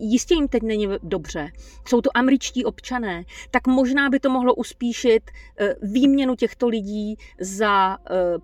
jistě 0.00 0.34
jim 0.34 0.48
teď 0.48 0.62
není 0.62 0.88
dobře. 1.02 1.48
Jsou 1.88 2.00
to 2.00 2.10
američtí 2.14 2.64
občané. 2.64 3.24
Tak 3.50 3.66
možná 3.66 4.10
by 4.10 4.20
to 4.20 4.30
mohlo 4.30 4.54
uspíšit 4.54 5.30
eh, 5.58 5.74
výměnu 5.82 6.34
těchto 6.34 6.68
lidí 6.68 7.16
za 7.40 7.98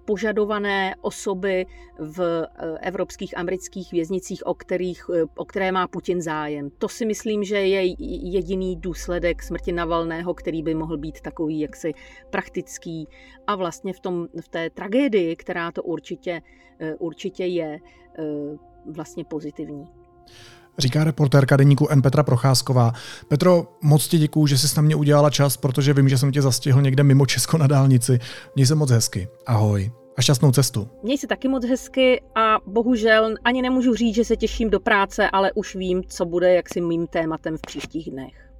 požadované 0.04 0.94
osoby 1.00 1.66
v 1.98 2.46
evropských 2.80 3.38
amerických 3.38 3.79
politických 3.80 3.92
věznicích, 3.92 4.46
o, 4.46 4.54
kterých, 4.54 5.10
o 5.36 5.44
které 5.44 5.72
má 5.72 5.88
Putin 5.88 6.22
zájem. 6.22 6.70
To 6.78 6.88
si 6.88 7.06
myslím, 7.06 7.44
že 7.44 7.56
je 7.56 7.94
jediný 8.30 8.76
důsledek 8.76 9.42
smrti 9.42 9.72
Navalného, 9.72 10.34
který 10.34 10.62
by 10.62 10.74
mohl 10.74 10.98
být 10.98 11.20
takový 11.20 11.60
jaksi 11.60 11.92
praktický 12.30 13.08
a 13.46 13.56
vlastně 13.56 13.92
v, 13.92 14.00
tom, 14.00 14.26
v 14.42 14.48
té 14.48 14.70
tragédii, 14.70 15.36
která 15.36 15.72
to 15.72 15.82
určitě, 15.82 16.42
eh, 16.80 16.94
určitě 16.94 17.44
je, 17.44 17.78
eh, 18.18 18.22
vlastně 18.92 19.24
pozitivní. 19.24 19.84
Říká 20.78 21.04
reportérka 21.04 21.56
deníku 21.56 21.88
N. 21.90 22.02
Petra 22.02 22.22
Procházková. 22.22 22.92
Petro, 23.28 23.78
moc 23.82 24.08
ti 24.08 24.18
děkuju, 24.18 24.46
že 24.46 24.58
jsi 24.58 24.76
na 24.76 24.82
mě 24.82 24.96
udělala 24.96 25.30
čas, 25.30 25.56
protože 25.56 25.92
vím, 25.94 26.08
že 26.08 26.18
jsem 26.18 26.32
tě 26.32 26.42
zastihl 26.42 26.82
někde 26.82 27.02
mimo 27.02 27.26
Česko 27.26 27.58
na 27.58 27.66
dálnici. 27.66 28.18
Měj 28.54 28.66
se 28.66 28.74
moc 28.74 28.90
hezky. 28.90 29.28
Ahoj 29.46 29.99
a 30.20 30.22
šťastnou 30.22 30.52
cestu. 30.52 30.88
Měj 31.02 31.18
se 31.18 31.26
taky 31.26 31.48
moc 31.48 31.64
hezky 31.64 32.22
a 32.34 32.58
bohužel 32.66 33.34
ani 33.44 33.62
nemůžu 33.62 33.94
říct, 33.94 34.14
že 34.14 34.24
se 34.24 34.36
těším 34.36 34.70
do 34.70 34.80
práce, 34.80 35.30
ale 35.30 35.52
už 35.52 35.74
vím, 35.74 36.02
co 36.08 36.24
bude 36.24 36.54
jaksi 36.54 36.80
mým 36.80 37.06
tématem 37.06 37.56
v 37.56 37.60
příštích 37.60 38.10
dnech. 38.10 38.50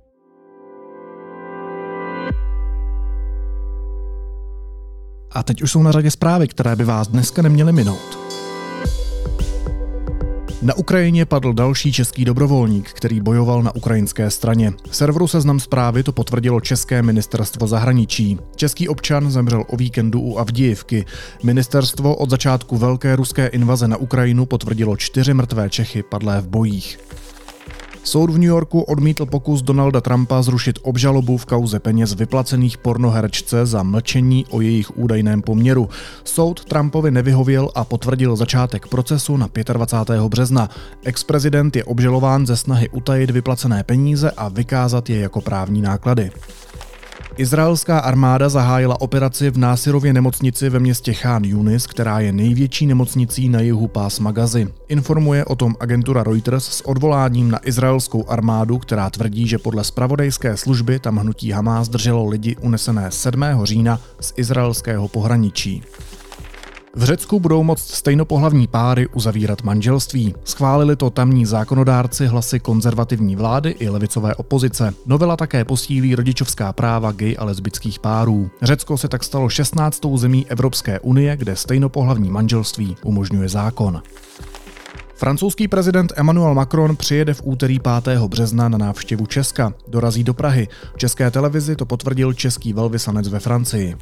A 5.33 5.42
teď 5.42 5.62
už 5.62 5.73
jsou 5.73 5.83
na 5.83 5.92
řadě 5.92 6.11
zprávy, 6.11 6.49
které 6.49 6.77
by 6.77 6.85
vás 6.85 7.09
dneska 7.09 7.42
neměly 7.42 7.73
minout. 7.73 8.30
Na 10.62 10.75
Ukrajině 10.75 11.27
padl 11.27 11.53
další 11.53 11.92
český 11.92 12.25
dobrovolník, 12.25 12.90
který 12.92 13.20
bojoval 13.20 13.62
na 13.62 13.75
ukrajinské 13.75 14.31
straně. 14.31 14.73
Serveru 14.90 15.29
Seznam 15.29 15.61
zprávy 15.61 16.03
to 16.03 16.12
potvrdilo 16.12 16.61
České 16.61 17.03
ministerstvo 17.03 17.66
zahraničí. 17.66 18.38
Český 18.57 18.88
občan 18.88 19.31
zemřel 19.31 19.64
o 19.68 19.77
víkendu 19.77 20.20
u 20.20 20.38
Avdijivky. 20.38 21.05
Ministerstvo 21.42 22.16
od 22.16 22.31
začátku 22.31 22.77
velké 22.77 23.16
ruské 23.16 23.46
invaze 23.46 23.88
na 23.88 23.96
Ukrajinu 23.96 24.46
potvrdilo 24.46 24.96
čtyři 24.96 25.35
mrtvé 25.35 25.70
Čechy 25.70 26.03
padlé 26.03 26.40
v 26.40 26.49
bojích. 26.49 26.99
Soud 28.05 28.31
v 28.31 28.39
New 28.39 28.49
Yorku 28.49 28.81
odmítl 28.81 29.27
pokus 29.27 29.63
Donalda 29.63 30.01
Trumpa 30.01 30.43
zrušit 30.43 30.79
obžalobu 30.83 31.37
v 31.37 31.47
kauze 31.47 31.81
peněz 31.81 32.15
vyplacených 32.15 32.79
pornoherčce 32.79 33.67
za 33.67 33.83
mlčení 33.83 34.47
o 34.51 34.61
jejich 34.61 34.99
údajném 34.99 35.43
poměru. 35.43 35.89
Soud 36.25 36.65
Trumpovi 36.65 37.11
nevyhověl 37.11 37.71
a 37.75 37.85
potvrdil 37.85 38.37
začátek 38.37 38.87
procesu 38.87 39.37
na 39.37 39.49
25. 39.73 40.21
března. 40.21 40.69
Ex-prezident 41.05 41.77
je 41.77 41.85
obžalován 41.85 42.47
ze 42.47 42.57
snahy 42.57 42.89
utajit 42.89 43.31
vyplacené 43.31 43.83
peníze 43.83 44.31
a 44.31 44.49
vykázat 44.49 45.11
je 45.11 45.21
jako 45.21 45.41
právní 45.41 45.83
náklady. 45.83 46.31
Izraelská 47.37 47.99
armáda 47.99 48.49
zahájila 48.49 49.01
operaci 49.01 49.51
v 49.51 49.59
Násirově 49.59 50.12
nemocnici 50.12 50.69
ve 50.69 50.79
městě 50.79 51.14
Khan 51.14 51.45
Yunis, 51.45 51.87
která 51.87 52.21
je 52.21 52.33
největší 52.33 52.87
nemocnicí 52.87 53.49
na 53.49 53.61
jihu 53.61 53.88
pás 53.88 54.19
Magazy. 54.19 54.69
Informuje 54.88 55.45
o 55.45 55.57
tom 55.57 55.75
agentura 55.81 56.23
Reuters 56.23 56.64
s 56.64 56.87
odvoláním 56.87 57.51
na 57.51 57.69
izraelskou 57.69 58.29
armádu, 58.29 58.79
která 58.79 59.11
tvrdí, 59.11 59.49
že 59.49 59.59
podle 59.59 59.85
spravodajské 59.85 60.57
služby 60.57 60.99
tam 60.99 61.16
hnutí 61.16 61.51
Hamas 61.51 61.88
drželo 61.88 62.29
lidi 62.29 62.57
unesené 62.61 63.11
7. 63.11 63.45
října 63.64 64.01
z 64.21 64.33
izraelského 64.37 65.09
pohraničí. 65.09 65.83
V 66.94 67.05
Řecku 67.05 67.40
budou 67.40 67.62
moct 67.62 67.88
stejnopohlavní 67.88 68.66
páry 68.66 69.07
uzavírat 69.07 69.62
manželství. 69.62 70.35
Schválili 70.44 70.96
to 70.96 71.11
tamní 71.11 71.46
zákonodárci 71.46 72.26
hlasy 72.26 72.61
konzervativní 72.61 73.37
vlády 73.37 73.70
i 73.70 73.88
levicové 73.88 74.35
opozice. 74.35 74.94
Novela 75.07 75.37
také 75.37 75.64
posílí 75.64 76.14
rodičovská 76.14 76.72
práva 76.72 77.12
gay 77.12 77.37
a 77.38 77.44
lesbických 77.44 77.98
párů. 77.98 78.50
Řecko 78.62 78.98
se 78.98 79.09
tak 79.09 79.24
stalo 79.24 79.48
16. 79.48 80.00
zemí 80.16 80.46
Evropské 80.48 81.00
unie, 81.00 81.37
kde 81.37 81.57
stejnopohlavní 81.57 82.31
manželství 82.31 82.96
umožňuje 83.05 83.48
zákon. 83.48 84.03
Francouzský 85.14 85.68
prezident 85.68 86.12
Emmanuel 86.16 86.55
Macron 86.55 86.96
přijede 86.96 87.35
v 87.35 87.42
úterý 87.44 87.81
5. 88.05 88.20
března 88.20 88.68
na 88.68 88.79
návštěvu 88.79 89.26
Česka. 89.26 89.72
Dorazí 89.88 90.24
do 90.24 90.35
Prahy. 90.35 90.68
České 90.96 91.31
televizi 91.31 91.76
to 91.76 91.87
potvrdil 91.87 92.33
český 92.33 92.72
velvyslanec 92.72 93.29
ve 93.29 93.40
Francii 93.40 93.96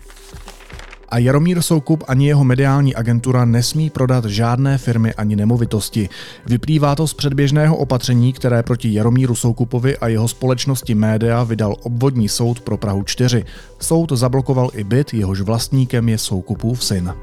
a 1.08 1.18
Jaromír 1.18 1.62
Soukup 1.62 2.04
ani 2.08 2.26
jeho 2.26 2.44
mediální 2.44 2.94
agentura 2.94 3.44
nesmí 3.44 3.90
prodat 3.90 4.24
žádné 4.24 4.78
firmy 4.78 5.14
ani 5.14 5.36
nemovitosti. 5.36 6.08
Vyplývá 6.46 6.94
to 6.94 7.06
z 7.06 7.14
předběžného 7.14 7.76
opatření, 7.76 8.32
které 8.32 8.62
proti 8.62 8.94
Jaromíru 8.94 9.34
Soukupovi 9.34 9.98
a 9.98 10.08
jeho 10.08 10.28
společnosti 10.28 10.94
Média 10.94 11.44
vydal 11.44 11.76
obvodní 11.82 12.28
soud 12.28 12.60
pro 12.60 12.76
Prahu 12.76 13.02
4. 13.02 13.44
Soud 13.80 14.12
zablokoval 14.12 14.70
i 14.74 14.84
byt, 14.84 15.14
jehož 15.14 15.40
vlastníkem 15.40 16.08
je 16.08 16.18
Soukupův 16.18 16.84
syn. 16.84 17.14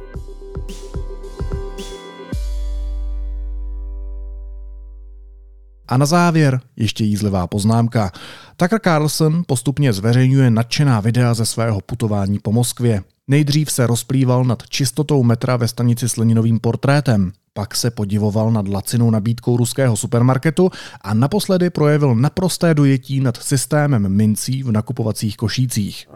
A 5.88 5.98
na 5.98 6.06
závěr 6.06 6.60
ještě 6.76 7.04
jízlivá 7.04 7.48
poznámka. 7.48 8.12
Tucker 8.58 8.80
Carlson 8.84 9.44
postupně 9.48 9.94
zveřejňuje 9.94 10.52
nadšená 10.52 11.00
videa 11.00 11.34
ze 11.34 11.46
svého 11.46 11.82
putování 11.82 12.40
po 12.40 12.52
Moskvě. 12.52 13.04
Nejdřív 13.28 13.72
se 13.72 13.88
rozplýval 13.88 14.44
nad 14.44 14.64
čistotou 14.70 15.24
metra 15.24 15.58
ve 15.58 15.68
stanici 15.68 16.10
s 16.10 16.18
Leninovým 16.18 16.60
portrétem, 16.60 17.32
pak 17.54 17.76
se 17.76 17.92
podivoval 17.92 18.52
nad 18.52 18.68
lacinou 18.68 19.10
nabídkou 19.10 19.58
ruského 19.58 19.98
supermarketu 19.98 20.70
a 21.02 21.14
naposledy 21.14 21.70
projevil 21.70 22.16
naprosté 22.16 22.74
dojetí 22.74 23.20
nad 23.20 23.38
systémem 23.38 24.10
mincí 24.10 24.64
v 24.64 24.72
nakupovacích 24.72 25.38
košících. 25.38 26.08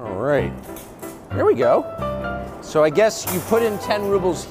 Here 1.32 1.46
we 1.46 1.54
go. 1.54 1.84
So 2.62 2.88
I 2.88 2.92
guess 2.92 3.26
you 3.34 3.40
put 3.40 3.64
in 3.64 3.78
10 3.88 4.02
rubles. 4.02 4.48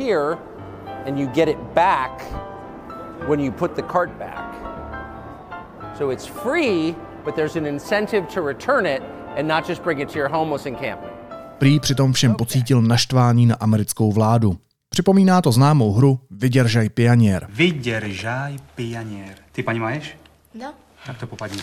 So 5.99 6.11
it's 6.13 6.27
free 6.27 6.95
but 7.25 7.35
there's 7.35 7.57
an 7.57 7.67
incentive 7.67 8.27
to 8.35 8.43
return 8.43 8.87
it 8.87 9.03
and 9.37 9.49
not 9.49 9.69
just 9.69 9.83
bring 9.83 10.01
it 10.01 10.09
to 10.13 10.19
your 10.19 10.31
homeless 10.31 10.67
encampment. 10.67 11.18
Prý 11.59 11.81
přitom 11.81 12.13
všem 12.13 12.35
pocítil 12.35 12.83
naštvání 12.83 13.47
na 13.47 13.55
americkou 13.55 14.13
vládu. 14.13 14.59
Připomíná 14.89 15.43
to 15.43 15.53
známou 15.53 15.93
hru 15.93 16.21
Vyděržaj 16.31 16.89
pianier. 16.89 17.47
Vyděržaj 17.51 18.57
pianier. 18.75 19.35
Ty 19.53 19.63
paní 19.63 19.79
máš? 19.79 20.17
No. 20.55 20.75
Tak 21.07 21.19
to 21.19 21.27
popadni. 21.27 21.61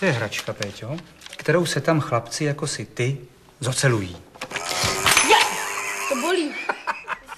To 0.00 0.06
je 0.06 0.12
hračka, 0.12 0.52
Péťo, 0.52 0.96
kterou 1.36 1.66
se 1.66 1.80
tam 1.80 2.00
chlapci 2.00 2.44
jako 2.44 2.66
si 2.66 2.84
ty 2.84 3.18
zocelují. 3.60 4.16
To 6.08 6.20
bolí. 6.20 6.48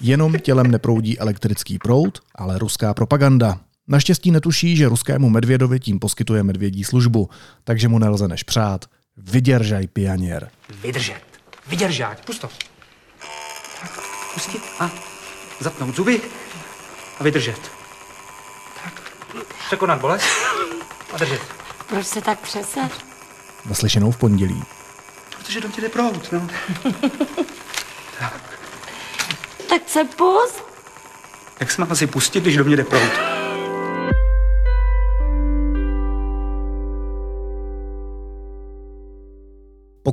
Jenom 0.01 0.39
tělem 0.39 0.71
neproudí 0.71 1.19
elektrický 1.19 1.79
proud, 1.79 2.19
ale 2.35 2.59
ruská 2.59 2.93
propaganda. 2.93 3.59
Naštěstí 3.87 4.31
netuší, 4.31 4.77
že 4.77 4.89
ruskému 4.89 5.29
medvědovi 5.29 5.79
tím 5.79 5.99
poskytuje 5.99 6.43
medvědí 6.43 6.83
službu, 6.83 7.29
takže 7.63 7.87
mu 7.87 7.99
nelze 7.99 8.27
než 8.27 8.43
přát. 8.43 8.85
Vyděržaj 9.17 9.87
pianier. 9.87 10.49
Vydržet. 10.81 11.36
Vydržať. 11.67 12.25
Pust 12.25 12.41
to. 12.41 12.49
Tak, 13.81 13.91
pustit 14.33 14.61
a 14.79 14.89
zapnout 15.59 15.95
zuby 15.95 16.21
a 17.19 17.23
vydržet. 17.23 17.71
Tak. 18.83 19.01
Překonat 19.65 19.99
bolest 20.01 20.27
a 21.13 21.17
držet. 21.17 21.41
Proč 21.87 22.07
se 22.07 22.21
tak 22.21 22.39
přeser? 22.39 22.89
Naslyšenou 23.65 24.11
v 24.11 24.17
pondělí. 24.17 24.63
Protože 25.37 25.61
do 25.61 25.69
tě 25.69 25.81
jde 25.81 25.89
prout, 25.89 26.31
no. 26.31 26.47
Tak 29.69 29.81
se 29.87 30.03
pust. 30.03 30.63
Jak 31.59 31.71
se 31.71 31.81
mám 31.81 31.91
asi 31.91 32.07
pustit, 32.07 32.41
když 32.41 32.57
do 32.57 32.63
mě 32.63 32.75
jde 32.75 32.83
prout? 32.83 33.26